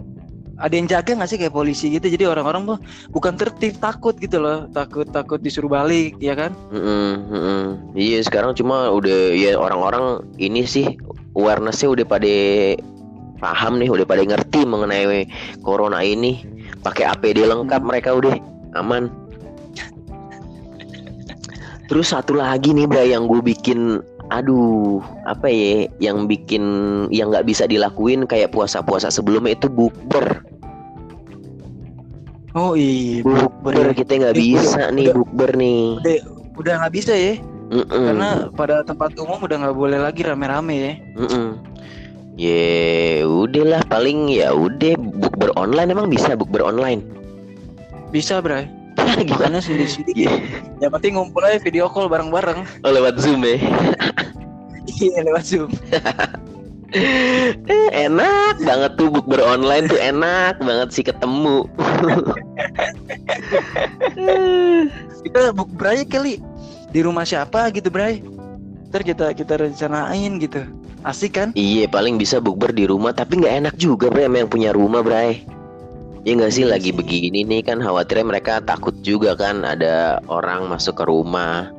ada 0.61 0.75
yang 0.77 0.87
jaga 0.87 1.17
nggak 1.17 1.31
sih 1.31 1.39
kayak 1.41 1.57
polisi 1.57 1.87
gitu? 1.91 2.07
Jadi 2.07 2.29
orang-orang 2.29 2.69
tuh 2.69 2.79
bukan 3.11 3.35
tertib 3.35 3.81
takut 3.81 4.15
gitu 4.21 4.39
loh. 4.39 4.69
Takut 4.71 5.09
takut 5.09 5.41
disuruh 5.41 5.73
balik 5.73 6.21
ya 6.21 6.37
kan? 6.37 6.53
Mm-mm, 6.71 7.11
mm-mm. 7.33 7.63
Iya 7.97 8.21
sekarang 8.23 8.53
cuma 8.55 8.93
udah 8.93 9.35
ya 9.35 9.57
orang-orang 9.57 10.23
ini 10.37 10.69
sih 10.69 10.95
awarenessnya 11.35 11.89
udah 11.91 12.07
pada 12.07 12.35
paham 13.41 13.77
nih, 13.77 13.89
udah 13.89 14.05
pada 14.05 14.21
ngerti 14.21 14.63
mengenai 14.63 15.25
corona 15.59 16.01
ini. 16.01 16.45
Pakai 16.79 17.09
APD 17.09 17.43
lengkap 17.43 17.81
mereka 17.81 18.13
udah 18.13 18.37
aman. 18.75 19.09
Terus 21.87 22.07
satu 22.09 22.33
lagi 22.35 22.71
nih 22.71 22.87
Bray 22.87 23.11
yang 23.11 23.27
gue 23.27 23.43
bikin 23.43 23.99
aduh 24.31 25.03
apa 25.27 25.51
ya 25.51 25.91
yang 25.99 26.25
bikin 26.25 26.63
yang 27.11 27.35
nggak 27.35 27.43
bisa 27.45 27.67
dilakuin 27.67 28.23
kayak 28.25 28.55
puasa-puasa 28.55 29.11
sebelumnya 29.11 29.59
itu 29.59 29.67
bukber 29.67 30.47
oh 32.53 32.79
iya 32.79 33.27
bukber 33.27 33.51
bukber 33.75 33.91
ya. 33.91 33.95
kita 33.97 34.13
nggak 34.17 34.35
Eh, 34.35 34.41
bisa 34.41 34.79
udah- 34.81 34.95
nih 34.95 35.05
udah- 35.05 35.17
bukber 35.19 35.51
nih 35.59 35.83
udah 35.99 36.15
udah 36.55 36.73
nggak 36.79 36.95
bisa 36.95 37.11
ya 37.13 37.35
Mm-mm. 37.71 37.91
karena 38.07 38.29
pada 38.55 38.77
tempat 38.83 39.11
umum 39.19 39.39
udah 39.41 39.57
nggak 39.59 39.75
boleh 39.75 39.99
lagi 39.99 40.23
rame-rame 40.23 40.75
ya 40.79 40.93
Mm-mm. 41.19 41.47
Ya 42.35 43.23
udahlah 43.23 43.83
paling 43.87 44.31
ya 44.31 44.51
udah 44.51 44.95
bukber 44.97 45.51
online 45.55 45.91
emang 45.91 46.07
bisa 46.07 46.35
bukber 46.35 46.63
online. 46.63 47.03
bisa 48.11 48.43
bray 48.43 48.67
Gimana? 49.23 49.63
sendiri-sendiri 49.63 50.27
Iya. 50.27 50.35
yang 50.83 50.91
penting 50.91 51.15
ngumpul 51.15 51.47
aja 51.47 51.63
video 51.63 51.87
call 51.87 52.11
bareng-bareng 52.11 52.67
Oh 52.83 52.91
lewat 52.91 53.23
zoom 53.23 53.47
ya. 53.47 53.55
iya 54.99 55.23
lewat 55.23 55.47
zoom 55.47 55.71
Eh, 56.91 57.55
enak 58.05 58.59
banget 58.59 58.99
tuh 58.99 59.15
bukber 59.15 59.39
online 59.39 59.87
tuh 59.87 59.95
enak 59.95 60.59
banget 60.59 60.89
sih 60.91 61.07
ketemu. 61.07 61.71
kita 65.23 65.55
buk 65.55 65.71
Bray 65.71 66.03
kali 66.03 66.43
di 66.91 67.01
rumah 67.01 67.23
siapa 67.23 67.71
gitu 67.71 67.95
Bray 67.95 68.27
ntar 68.91 69.07
kita 69.07 69.31
kita 69.31 69.55
rencanain 69.55 70.43
gitu 70.43 70.67
asik 71.03 71.33
kan 71.33 71.49
iya 71.53 71.87
paling 71.87 72.15
bisa 72.15 72.37
bukber 72.39 72.71
di 72.71 72.85
rumah 72.85 73.11
tapi 73.11 73.37
nggak 73.37 73.55
enak 73.59 73.75
juga 73.77 74.09
bre 74.09 74.25
sama 74.25 74.37
yang 74.39 74.51
punya 74.51 74.71
rumah 74.71 75.01
bre. 75.01 75.41
Ya 76.21 76.37
nggak 76.37 76.53
sih 76.53 76.65
lagi 76.65 76.93
begini 76.93 77.41
nih 77.43 77.65
kan 77.65 77.81
khawatirnya 77.81 78.29
mereka 78.29 78.61
takut 78.61 78.93
juga 79.01 79.33
kan 79.33 79.65
ada 79.65 80.21
orang 80.27 80.69
masuk 80.69 80.93
ke 80.95 81.05
rumah. 81.05 81.73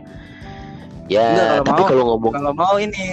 Ya 1.05 1.21
Enggak, 1.27 1.45
kalau 1.51 1.61
tapi 1.63 1.77
mau- 1.77 1.87
kalau 1.87 2.03
ngomong 2.07 2.31
kalau 2.33 2.53
mau 2.55 2.75
ini 2.75 3.05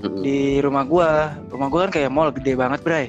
Mm-mm. 0.00 0.22
di 0.22 0.38
rumah 0.60 0.84
gua 0.84 1.10
rumah 1.48 1.66
gua 1.66 1.80
kan 1.84 1.92
kayak 1.92 2.10
mall 2.10 2.30
gede 2.30 2.54
banget 2.54 2.80
Bray 2.80 3.06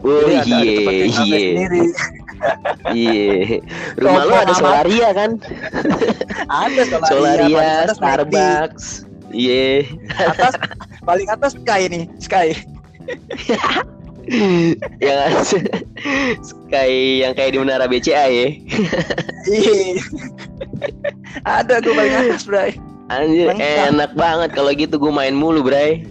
Oh 0.00 0.28
iya 0.28 0.40
iya 0.46 1.66
iya. 2.94 3.60
Rumah 3.96 4.22
lo 4.22 4.30
Sombong 4.30 4.42
ada. 4.44 4.54
Solaria 4.54 5.08
kan? 5.10 5.30
ada 6.46 6.82
Solaria. 7.04 7.68
Starbucks. 7.90 8.86
Iya. 9.28 9.84
atas 10.16 10.54
paling 11.06 11.28
atas 11.30 11.54
Sky 11.54 11.86
nih 11.86 12.04
Sky 12.18 12.52
yang 15.06 15.30
Sky 16.42 17.22
yang 17.22 17.32
kayak 17.38 17.54
di 17.54 17.58
Menara 17.62 17.86
BCA 17.86 18.26
ya. 18.26 18.48
Iya. 19.46 20.02
ada 21.46 21.78
gua 21.78 21.94
paling 21.94 22.14
atas 22.26 22.42
Bray 22.42 22.74
Anjir, 23.06 23.54
Lengkap. 23.54 23.94
enak 23.94 24.12
banget 24.18 24.50
kalau 24.58 24.74
gitu 24.74 24.98
gue 24.98 25.12
main 25.14 25.30
mulu, 25.30 25.62
Bray. 25.62 26.02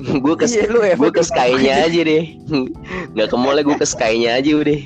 gue 0.00 0.34
ke 0.34 0.48
iya 0.48 0.64
ya 0.64 0.94
gue 0.96 1.12
ke 1.12 1.20
Sky-nya 1.20 1.84
aja 1.86 2.00
deh. 2.02 2.24
Nggak 3.12 3.28
ke 3.28 3.36
mall 3.36 3.60
gue 3.60 3.76
ke 3.76 3.84
Sky-nya 3.84 4.40
aja 4.40 4.50
udah. 4.56 4.80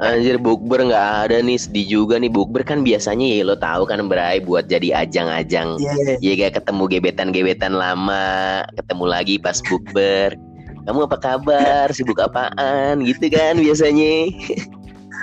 Anjir 0.00 0.36
bukber 0.36 0.84
nggak 0.84 1.08
ada 1.28 1.40
nih 1.40 1.56
sedih 1.56 1.86
juga 1.88 2.20
nih 2.20 2.28
bukber 2.28 2.60
kan 2.60 2.84
biasanya 2.84 3.24
ya 3.24 3.42
lo 3.48 3.56
tahu 3.56 3.88
kan 3.88 4.04
Bray 4.04 4.42
buat 4.44 4.68
jadi 4.68 5.04
ajang-ajang 5.06 5.80
Iya. 5.80 6.20
ya 6.20 6.32
kayak 6.36 6.60
ketemu 6.60 6.82
gebetan-gebetan 6.92 7.72
lama 7.72 8.62
ketemu 8.76 9.04
lagi 9.08 9.34
pas 9.40 9.56
bukber 9.64 10.36
kamu 10.84 11.06
apa 11.08 11.16
kabar 11.16 11.86
sibuk 11.94 12.20
apaan 12.20 13.00
gitu 13.06 13.32
kan 13.32 13.56
biasanya 13.56 14.28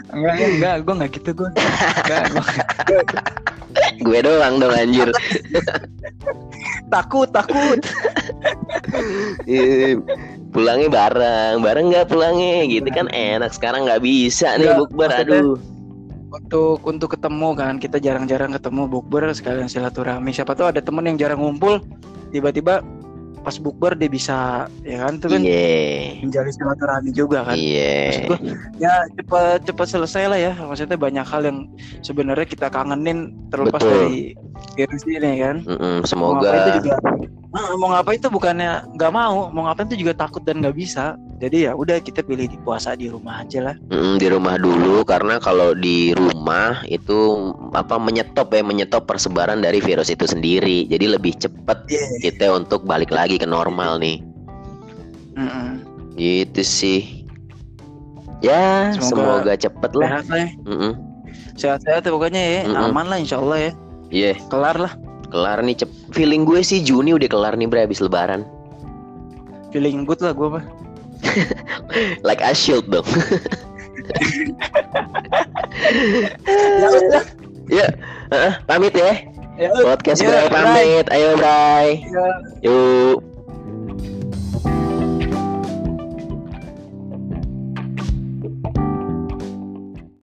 Enggak, 0.10 0.36
enggak, 0.42 0.76
gue 0.82 0.94
enggak 0.98 1.12
gitu 1.22 1.30
gue. 1.38 1.50
Nggak. 1.54 2.24
gue 4.02 4.20
doang 4.26 4.58
dong 4.58 4.74
anjir 4.74 5.14
takut, 6.90 7.30
takut. 7.30 7.78
Pulangnya 10.50 10.90
bareng 10.90 11.62
bareng 11.62 11.86
nggak 11.94 12.10
pulangnya 12.10 12.66
gitu 12.66 12.90
kan 12.90 13.06
enak 13.14 13.54
sekarang 13.54 13.86
nggak 13.86 14.02
bisa 14.02 14.58
nih 14.58 14.74
bukber 14.74 15.10
aduh 15.14 15.58
Untuk 16.30 16.86
untuk 16.86 17.18
ketemu 17.18 17.58
kan, 17.58 17.82
kita 17.82 17.98
jarang-jarang 17.98 18.54
ketemu 18.54 18.86
bukber 18.86 19.26
sekalian 19.34 19.66
silaturahmi. 19.66 20.30
Siapa 20.30 20.54
tahu 20.54 20.70
ada 20.70 20.78
temen 20.78 21.02
yang 21.10 21.18
jarang 21.18 21.42
ngumpul, 21.42 21.82
tiba-tiba 22.30 22.86
pas 23.42 23.56
bukber 23.58 23.98
dia 23.98 24.12
bisa 24.12 24.68
ya 24.84 25.08
kan 25.08 25.16
itu 25.16 25.26
kan 25.32 25.42
iya 25.42 26.20
menjalin 26.22 26.54
silaturahmi 26.54 27.10
juga 27.16 27.48
kan. 27.48 27.56
iya 27.56 27.96
Maksud 28.12 28.24
gua, 28.30 28.40
ya 28.78 28.94
cepat 29.18 29.60
cepat 29.66 29.88
selesai 29.90 30.24
lah 30.30 30.38
ya. 30.38 30.54
Maksudnya 30.54 30.98
banyak 31.02 31.26
hal 31.26 31.42
yang 31.50 31.58
sebenarnya 32.06 32.46
kita 32.46 32.68
kangenin 32.70 33.34
terlepas 33.50 33.82
Betul. 33.82 33.90
dari 33.90 34.18
virus 34.78 35.04
ini 35.10 35.34
kan. 35.42 35.56
Mm-mm, 35.66 36.06
Mau 36.14 36.38
ngapain 36.38 36.62
itu 36.62 36.70
semoga 36.70 36.78
juga 36.78 36.96
Ah, 37.50 37.74
mau 37.74 37.90
ngapain 37.90 38.22
itu 38.22 38.30
bukannya 38.30 38.86
nggak 38.94 39.10
mau, 39.10 39.50
mau 39.50 39.66
ngapain 39.66 39.90
itu 39.90 40.06
juga 40.06 40.14
takut 40.14 40.46
dan 40.46 40.62
nggak 40.62 40.78
bisa. 40.78 41.18
Jadi 41.40 41.66
ya 41.66 41.74
udah 41.74 41.98
kita 41.98 42.22
pilih 42.22 42.46
di 42.46 42.60
puasa 42.62 42.94
di 42.94 43.10
rumah 43.10 43.42
aja 43.42 43.72
lah. 43.72 43.76
mm, 43.90 44.20
di 44.20 44.28
rumah 44.30 44.60
dulu 44.60 45.02
karena 45.02 45.40
kalau 45.40 45.74
di 45.74 46.12
rumah 46.14 46.84
itu 46.86 47.18
apa 47.74 47.96
menyetop 47.96 48.52
ya 48.52 48.62
menyetop 48.62 49.08
persebaran 49.08 49.64
dari 49.64 49.80
virus 49.80 50.12
itu 50.12 50.28
sendiri 50.28 50.84
jadi 50.86 51.16
lebih 51.16 51.40
cepat 51.40 51.88
Iya. 51.88 52.06
kita 52.22 52.52
untuk 52.52 52.84
balik 52.84 53.10
lagi 53.10 53.40
ke 53.40 53.48
normal 53.48 53.98
nih 53.98 54.20
Mm-mm. 55.40 55.80
gitu 56.16 56.60
sih 56.60 57.24
ya 58.40 58.92
semoga, 58.94 59.48
Semoga 59.48 59.54
cepet 59.56 59.92
lah 59.96 60.08
Sehat 60.12 60.26
lah 60.28 60.40
ya. 60.40 60.50
Sehat-sehat 61.56 62.02
ya 62.04 62.12
pokoknya 62.12 62.42
ya. 62.42 62.62
Mm-mm. 62.68 62.88
Aman 62.92 63.08
lah 63.08 63.18
insya 63.20 63.40
Allah 63.40 63.58
ya. 63.60 63.72
Iya, 64.10 64.32
Kelar 64.48 64.76
lah. 64.76 64.94
Kelar 65.30 65.62
nih 65.62 65.86
cep. 65.86 65.90
Feeling 66.12 66.44
gue 66.44 66.60
sih 66.66 66.82
Juni 66.82 67.14
udah 67.14 67.30
kelar 67.30 67.54
nih 67.56 67.70
bre 67.70 67.86
habis 67.86 68.02
lebaran. 68.02 68.44
Feeling 69.70 70.04
good 70.04 70.20
lah 70.22 70.34
gue 70.34 70.50
mah. 70.60 70.66
Like 72.28 72.42
a 72.42 72.54
shield 72.56 72.90
dong. 72.90 73.06
Ya 77.70 77.80
ya, 77.86 77.88
heeh, 78.34 78.54
pamit 78.66 78.94
ya. 78.98 79.14
Ya. 79.60 79.70
Podcast 79.84 80.24
Ya, 80.24 80.48
pamit. 80.48 81.06
Ayo 81.12 81.36
Bray. 81.36 82.02
Ya. 82.08 82.28
Yuk. 82.66 83.20